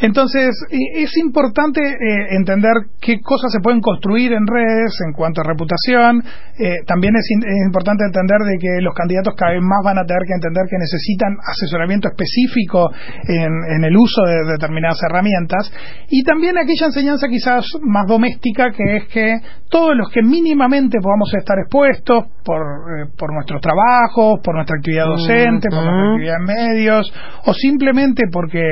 Entonces, 0.00 0.48
es 0.70 1.16
importante 1.18 1.80
eh, 1.80 2.36
entender 2.36 2.72
qué 3.00 3.20
cosas 3.20 3.52
se 3.52 3.60
pueden 3.60 3.80
construir 3.80 4.32
en 4.32 4.46
redes 4.46 4.96
en 5.06 5.12
cuanto 5.12 5.42
a 5.42 5.44
reputación. 5.44 6.22
Eh, 6.58 6.84
también 6.86 7.14
es, 7.16 7.26
importante 7.66 8.04
entender 8.04 8.38
de 8.38 8.58
que 8.58 8.80
los 8.80 8.94
candidatos 8.94 9.34
cada 9.36 9.52
vez 9.52 9.62
más 9.62 9.80
van 9.84 9.98
a 9.98 10.04
tener 10.04 10.22
que 10.26 10.34
entender 10.34 10.64
que 10.70 10.78
necesitan 10.78 11.36
asesoramiento 11.44 12.08
específico 12.08 12.90
en, 13.28 13.84
el 13.84 13.96
uso 13.96 14.22
de 14.24 14.52
determinadas 14.52 15.02
herramientas. 15.02 15.70
Y 16.08 16.22
también 16.24 16.56
aquella 16.56 16.86
enseñanza 16.86 17.28
quizás 17.28 17.66
más 17.82 18.06
doméstica, 18.06 18.70
que 18.72 18.96
es 18.96 19.04
que 19.08 19.36
todos 19.68 19.96
los 19.96 20.08
que 20.10 20.22
mínimamente 20.22 20.98
podamos 21.00 21.32
estar 21.34 21.58
expuestos 21.58 22.24
por, 22.44 22.60
eh, 22.60 23.06
por 23.16 23.32
nuestros 23.32 23.60
trabajos, 23.60 24.40
por 24.42 24.54
nuestra 24.54 24.76
actividad 24.76 25.06
docente, 25.06 25.68
por 25.70 25.84
nuestra 25.84 26.10
actividad 26.10 26.36
en 26.40 26.44
medios, 26.44 27.12
o 27.44 27.52
simplemente 27.52 28.24
porque 28.32 28.64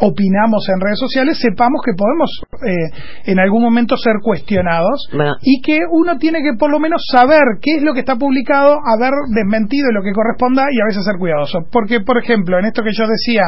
opinamos 0.00 0.66
en 0.68 0.80
redes 0.80 0.98
sociales, 0.98 1.38
sepamos 1.40 1.80
que 1.84 1.92
podemos 1.94 2.30
eh, 2.66 3.30
en 3.30 3.38
algún 3.38 3.62
momento 3.62 3.96
ser 3.96 4.14
cuestionados 4.22 5.08
y 5.42 5.60
que 5.62 5.80
uno 5.90 6.18
tiene 6.18 6.42
que 6.42 6.54
por 6.58 6.70
lo 6.70 6.80
menos 6.80 7.02
saber 7.10 7.42
qué 7.60 7.76
es 7.76 7.82
lo 7.82 7.94
que 7.94 8.00
está 8.00 8.16
publicado, 8.16 8.78
haber 8.84 9.12
desmentido 9.34 9.90
lo 9.92 10.02
que 10.02 10.12
corresponda 10.12 10.66
y 10.70 10.80
a 10.80 10.86
veces 10.86 11.04
ser 11.04 11.18
cuidadoso. 11.18 11.60
Porque, 11.70 12.00
por 12.00 12.18
ejemplo, 12.18 12.58
en 12.58 12.66
esto 12.66 12.82
que 12.82 12.90
yo 12.92 13.06
decía, 13.06 13.42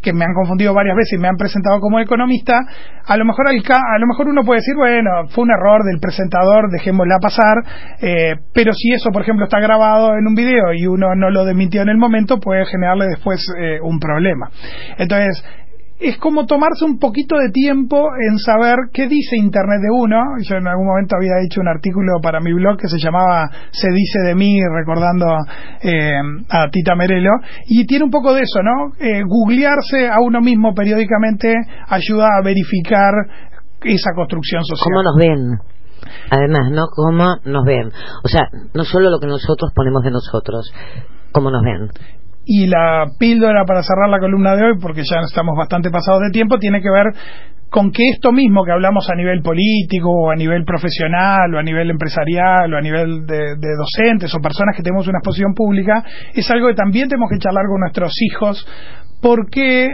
que 0.00 0.12
me 0.12 0.24
han 0.24 0.34
confundido 0.34 0.74
varias 0.74 0.96
veces 0.96 1.18
y 1.18 1.20
me 1.20 1.28
han 1.28 1.36
presentado 1.36 1.80
como 1.80 2.00
economista, 2.00 2.60
a 3.06 3.16
lo 3.16 3.24
mejor, 3.24 3.48
a 3.48 3.98
lo 3.98 4.06
mejor 4.06 4.28
uno 4.28 4.42
puede 4.44 4.60
decir, 4.60 4.74
bueno, 4.76 5.28
fue 5.28 5.44
un 5.44 5.50
error 5.50 5.82
del 5.84 6.00
presentador, 6.00 6.70
dejémosla 6.70 7.18
pasar, 7.20 7.56
eh, 8.00 8.34
pero 8.52 8.72
si 8.72 8.92
eso, 8.92 9.10
por 9.10 9.22
ejemplo, 9.22 9.44
está 9.44 9.60
grabado 9.60 10.16
en 10.16 10.26
un 10.26 10.34
video 10.34 10.72
y 10.74 10.86
uno 10.86 11.14
no 11.14 11.30
lo 11.30 11.44
desmintió 11.44 11.82
en 11.82 11.88
el 11.88 11.98
momento, 11.98 12.38
puede 12.38 12.64
generarle 12.66 13.06
después 13.06 13.44
eh, 13.58 13.78
un 13.82 13.98
problema. 13.98 14.50
Entonces, 14.98 15.44
es 16.02 16.18
como 16.18 16.46
tomarse 16.46 16.84
un 16.84 16.98
poquito 16.98 17.36
de 17.36 17.50
tiempo 17.50 18.08
en 18.28 18.38
saber 18.38 18.76
qué 18.92 19.06
dice 19.06 19.36
Internet 19.36 19.80
de 19.80 19.90
uno. 19.90 20.16
Yo 20.42 20.56
en 20.56 20.66
algún 20.66 20.86
momento 20.86 21.16
había 21.16 21.44
hecho 21.46 21.60
un 21.60 21.68
artículo 21.68 22.20
para 22.20 22.40
mi 22.40 22.52
blog 22.52 22.76
que 22.76 22.88
se 22.88 22.98
llamaba 22.98 23.48
Se 23.70 23.88
dice 23.90 24.18
de 24.26 24.34
mí, 24.34 24.58
recordando 24.60 25.26
eh, 25.82 26.10
a 26.48 26.68
Tita 26.70 26.94
Merelo, 26.96 27.30
y 27.66 27.86
tiene 27.86 28.04
un 28.04 28.10
poco 28.10 28.34
de 28.34 28.42
eso, 28.42 28.62
¿no? 28.62 28.94
Eh, 28.98 29.22
googlearse 29.24 30.08
a 30.08 30.18
uno 30.20 30.40
mismo 30.40 30.74
periódicamente 30.74 31.54
ayuda 31.88 32.26
a 32.38 32.44
verificar 32.44 33.12
esa 33.82 34.10
construcción 34.14 34.64
social. 34.64 34.92
¿Cómo 34.92 35.02
nos 35.02 35.16
ven? 35.16 35.58
Además, 36.30 36.70
¿no? 36.72 36.86
¿Cómo 36.94 37.36
nos 37.44 37.64
ven? 37.64 37.92
O 38.24 38.28
sea, 38.28 38.48
no 38.74 38.84
solo 38.84 39.10
lo 39.10 39.20
que 39.20 39.26
nosotros 39.26 39.72
ponemos 39.74 40.02
de 40.02 40.10
nosotros, 40.10 40.72
¿cómo 41.32 41.50
nos 41.50 41.62
ven? 41.62 41.88
Y 42.44 42.66
la 42.66 43.06
píldora 43.18 43.64
para 43.64 43.82
cerrar 43.82 44.08
la 44.08 44.18
columna 44.18 44.56
de 44.56 44.64
hoy, 44.64 44.78
porque 44.80 45.02
ya 45.08 45.20
estamos 45.20 45.56
bastante 45.56 45.90
pasados 45.90 46.22
de 46.22 46.30
tiempo, 46.30 46.58
tiene 46.58 46.80
que 46.80 46.90
ver 46.90 47.14
con 47.72 47.90
que 47.90 48.10
esto 48.10 48.32
mismo 48.32 48.64
que 48.64 48.72
hablamos 48.72 49.08
a 49.08 49.14
nivel 49.14 49.40
político, 49.40 50.10
o 50.10 50.30
a 50.30 50.36
nivel 50.36 50.62
profesional, 50.64 51.54
o 51.54 51.58
a 51.58 51.62
nivel 51.62 51.88
empresarial, 51.88 52.72
o 52.72 52.76
a 52.76 52.80
nivel 52.82 53.24
de, 53.26 53.56
docentes, 53.78 54.34
o 54.34 54.40
personas 54.40 54.76
que 54.76 54.82
tenemos 54.82 55.08
una 55.08 55.18
exposición 55.18 55.54
pública, 55.54 56.04
es 56.34 56.50
algo 56.50 56.68
que 56.68 56.74
también 56.74 57.08
tenemos 57.08 57.30
que 57.30 57.38
charlar 57.38 57.64
con 57.66 57.80
nuestros 57.80 58.12
hijos, 58.20 58.66
porque 59.22 59.88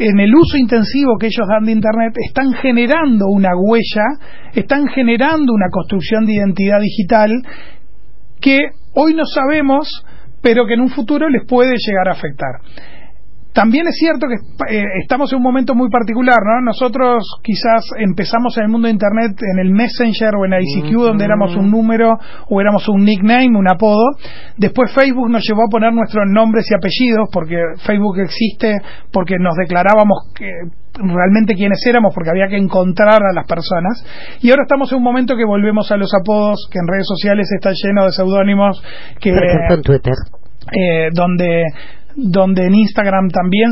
en 0.00 0.18
el 0.18 0.34
uso 0.34 0.56
intensivo 0.56 1.18
que 1.20 1.26
ellos 1.26 1.46
dan 1.46 1.66
de 1.66 1.72
Internet 1.72 2.14
están 2.16 2.52
generando 2.54 3.26
una 3.28 3.50
huella, 3.54 4.06
están 4.52 4.88
generando 4.88 5.52
una 5.52 5.68
construcción 5.70 6.26
de 6.26 6.34
identidad 6.34 6.80
digital 6.80 7.30
que 8.40 8.58
hoy 8.94 9.14
no 9.14 9.24
sabemos 9.24 9.86
pero 10.42 10.66
que 10.66 10.74
en 10.74 10.80
un 10.80 10.90
futuro 10.90 11.28
les 11.28 11.46
puede 11.46 11.76
llegar 11.76 12.08
a 12.08 12.12
afectar. 12.12 12.60
También 13.52 13.86
es 13.88 13.96
cierto 13.96 14.26
que 14.28 14.36
eh, 14.74 14.84
estamos 15.02 15.32
en 15.32 15.38
un 15.38 15.42
momento 15.42 15.74
muy 15.74 15.90
particular, 15.90 16.38
¿no? 16.44 16.60
Nosotros 16.60 17.24
quizás 17.42 17.84
empezamos 17.98 18.56
en 18.58 18.64
el 18.64 18.70
mundo 18.70 18.86
de 18.86 18.92
Internet 18.92 19.32
en 19.42 19.58
el 19.58 19.72
Messenger 19.72 20.36
o 20.36 20.44
en 20.44 20.52
ICQ, 20.54 20.92
donde 20.92 21.24
éramos 21.24 21.56
un 21.56 21.70
número 21.70 22.16
o 22.48 22.60
éramos 22.60 22.88
un 22.88 23.04
nickname, 23.04 23.58
un 23.58 23.68
apodo. 23.68 24.16
Después 24.56 24.92
Facebook 24.94 25.28
nos 25.28 25.42
llevó 25.48 25.64
a 25.64 25.70
poner 25.70 25.92
nuestros 25.92 26.24
nombres 26.28 26.66
y 26.70 26.74
apellidos, 26.74 27.28
porque 27.32 27.56
Facebook 27.84 28.20
existe, 28.20 28.78
porque 29.12 29.36
nos 29.38 29.56
declarábamos 29.56 30.32
que 30.34 30.46
realmente 30.94 31.54
quiénes 31.54 31.84
éramos 31.86 32.12
porque 32.14 32.30
había 32.30 32.48
que 32.48 32.56
encontrar 32.56 33.22
a 33.22 33.32
las 33.32 33.46
personas 33.46 34.04
y 34.42 34.50
ahora 34.50 34.64
estamos 34.64 34.90
en 34.90 34.98
un 34.98 35.04
momento 35.04 35.36
que 35.36 35.44
volvemos 35.44 35.90
a 35.92 35.96
los 35.96 36.12
apodos 36.12 36.68
que 36.70 36.78
en 36.78 36.86
redes 36.88 37.06
sociales 37.06 37.48
está 37.54 37.70
lleno 37.72 38.04
de 38.04 38.12
seudónimos 38.12 38.82
que 39.20 39.30
en 39.30 39.82
Twitter 39.82 40.14
eh, 40.76 41.08
donde 41.12 41.64
donde 42.16 42.66
en 42.66 42.74
Instagram 42.74 43.28
también 43.28 43.70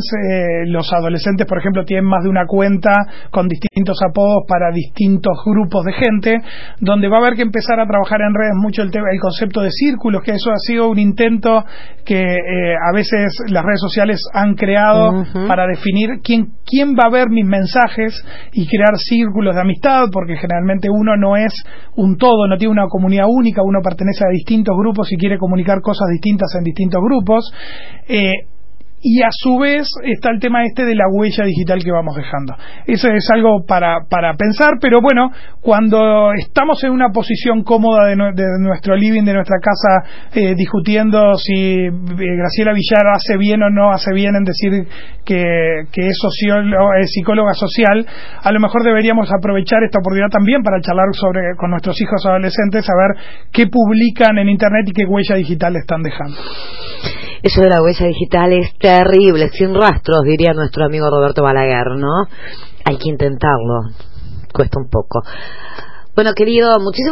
los 0.67 0.93
adolescentes, 0.93 1.47
por 1.47 1.59
ejemplo, 1.59 1.85
tienen 1.85 2.05
más 2.05 2.23
de 2.23 2.31
una 2.31 2.47
cuenta 2.47 2.95
con 3.31 3.49
distintos 3.49 3.99
apodos 4.03 4.45
para 4.47 4.71
distintos 4.73 5.39
grupos 5.45 5.85
de 5.85 5.93
gente, 5.93 6.39
donde 6.81 7.09
va 7.09 7.19
a 7.19 7.21
haber 7.21 7.35
que 7.35 7.43
empezar 7.43 7.81
a 7.81 7.87
trabajar 7.87 8.21
en 8.21 8.35
redes 8.35 8.55
mucho 8.57 8.83
el, 8.83 8.91
tema, 8.91 9.09
el 9.13 9.21
concepto 9.21 9.61
de 9.61 9.71
círculos, 9.71 10.23
que 10.23 10.33
eso 10.33 10.51
ha 10.51 10.59
sido 10.59 10.89
un 10.89 10.99
intento 10.99 11.65
que 12.05 12.21
eh, 12.21 12.75
a 12.75 12.95
veces 12.95 13.37
las 13.49 13.65
redes 13.65 13.81
sociales 13.81 14.21
han 14.33 14.55
creado 14.55 15.25
para 15.47 15.67
definir 15.67 16.21
quién, 16.23 16.53
quién 16.65 16.95
va 16.95 17.07
a 17.07 17.11
ver 17.11 17.29
mis 17.29 17.45
mensajes 17.45 18.25
y 18.53 18.67
crear 18.67 18.97
círculos 18.97 19.55
de 19.55 19.61
amistad, 19.61 20.07
porque 20.13 20.37
generalmente 20.37 20.89
uno 20.91 21.17
no 21.17 21.37
es 21.37 21.53
un 21.97 22.17
todo, 22.17 22.47
no 22.49 22.57
tiene 22.57 22.73
una 22.73 22.87
comunidad 22.89 23.27
única, 23.29 23.63
uno 23.63 23.81
pertenece 23.83 24.25
a 24.25 24.31
distintos 24.31 24.75
grupos 24.79 25.13
y 25.13 25.17
quiere 25.17 25.39
comunicar 25.39 25.81
cosas 25.81 26.09
distintas 26.11 26.55
en 26.57 26.65
distintos 26.65 27.03
grupos. 27.03 27.53
Eh, 28.09 28.28
y 29.01 29.23
a 29.23 29.29
su 29.31 29.59
vez 29.59 29.87
está 30.05 30.31
el 30.31 30.41
tema 30.41 30.65
este 30.65 30.85
de 30.85 30.95
la 30.95 31.05
huella 31.11 31.45
digital 31.45 31.83
que 31.83 31.93
vamos 31.93 32.17
dejando. 32.17 32.55
Eso 32.87 33.09
es 33.09 33.29
algo 33.33 33.65
para, 33.67 34.01
para 34.11 34.35
pensar, 34.35 34.75
pero 34.81 35.01
bueno, 35.01 35.31
cuando 35.61 36.33
estamos 36.33 36.83
en 36.85 36.93
una 36.93 37.11
posición 37.11 37.63
cómoda 37.63 38.07
de, 38.07 38.17
nuestro 38.61 38.97
living, 38.97 39.25
de 39.25 39.35
nuestra 39.35 39.59
casa, 39.61 40.29
eh, 40.35 40.55
discutiendo 40.57 41.35
si 41.35 41.53
eh, 41.55 41.91
Graciela 41.91 42.73
Villar 42.73 43.07
hace 43.15 43.37
bien 43.39 43.63
o 43.63 43.71
no 43.71 43.91
hace 43.91 44.13
bien 44.13 44.35
en 44.35 44.45
decir 44.45 44.87
que, 45.25 45.85
es, 45.95 46.19
psicóloga 47.07 47.53
social, 47.55 48.07
a 48.43 48.53
lo 48.53 48.61
mejor 48.61 48.83
deberíamos 48.83 49.31
aprovechar 49.33 49.83
esta 49.85 49.99
oportunidad 50.01 50.31
también 50.31 50.63
para 50.63 50.81
charlar 50.81 51.07
sobre 51.13 51.41
con 51.57 51.71
nuestros 51.71 52.01
hijos 52.01 52.25
adolescentes, 52.27 52.85
saber 52.85 53.25
qué 53.53 53.67
publican 53.67 54.39
en 54.39 54.49
Internet 54.49 54.87
y 54.89 54.93
qué 54.93 55.05
huella 55.05 55.37
digital 55.37 55.77
están 55.77 56.03
dejando. 56.03 56.39
Eso 57.43 57.61
de 57.61 57.69
la 57.69 57.83
huella 57.83 58.07
digital 58.07 58.53
es 58.53 58.77
terrible, 58.79 59.49
sin 59.51 59.75
rastros, 59.75 60.23
diría 60.25 60.53
nuestro 60.53 60.85
amigo 60.85 61.09
Roberto 61.11 61.43
Balaguer, 61.43 61.97
¿no? 61.97 62.27
Hay 62.85 62.99
que 62.99 63.09
intentarlo, 63.09 63.91
cuesta 64.53 64.81
un 64.81 64.89
poco. 64.89 65.23
Bueno, 66.19 66.33
querido, 66.35 66.81
muchísimas 66.81 67.07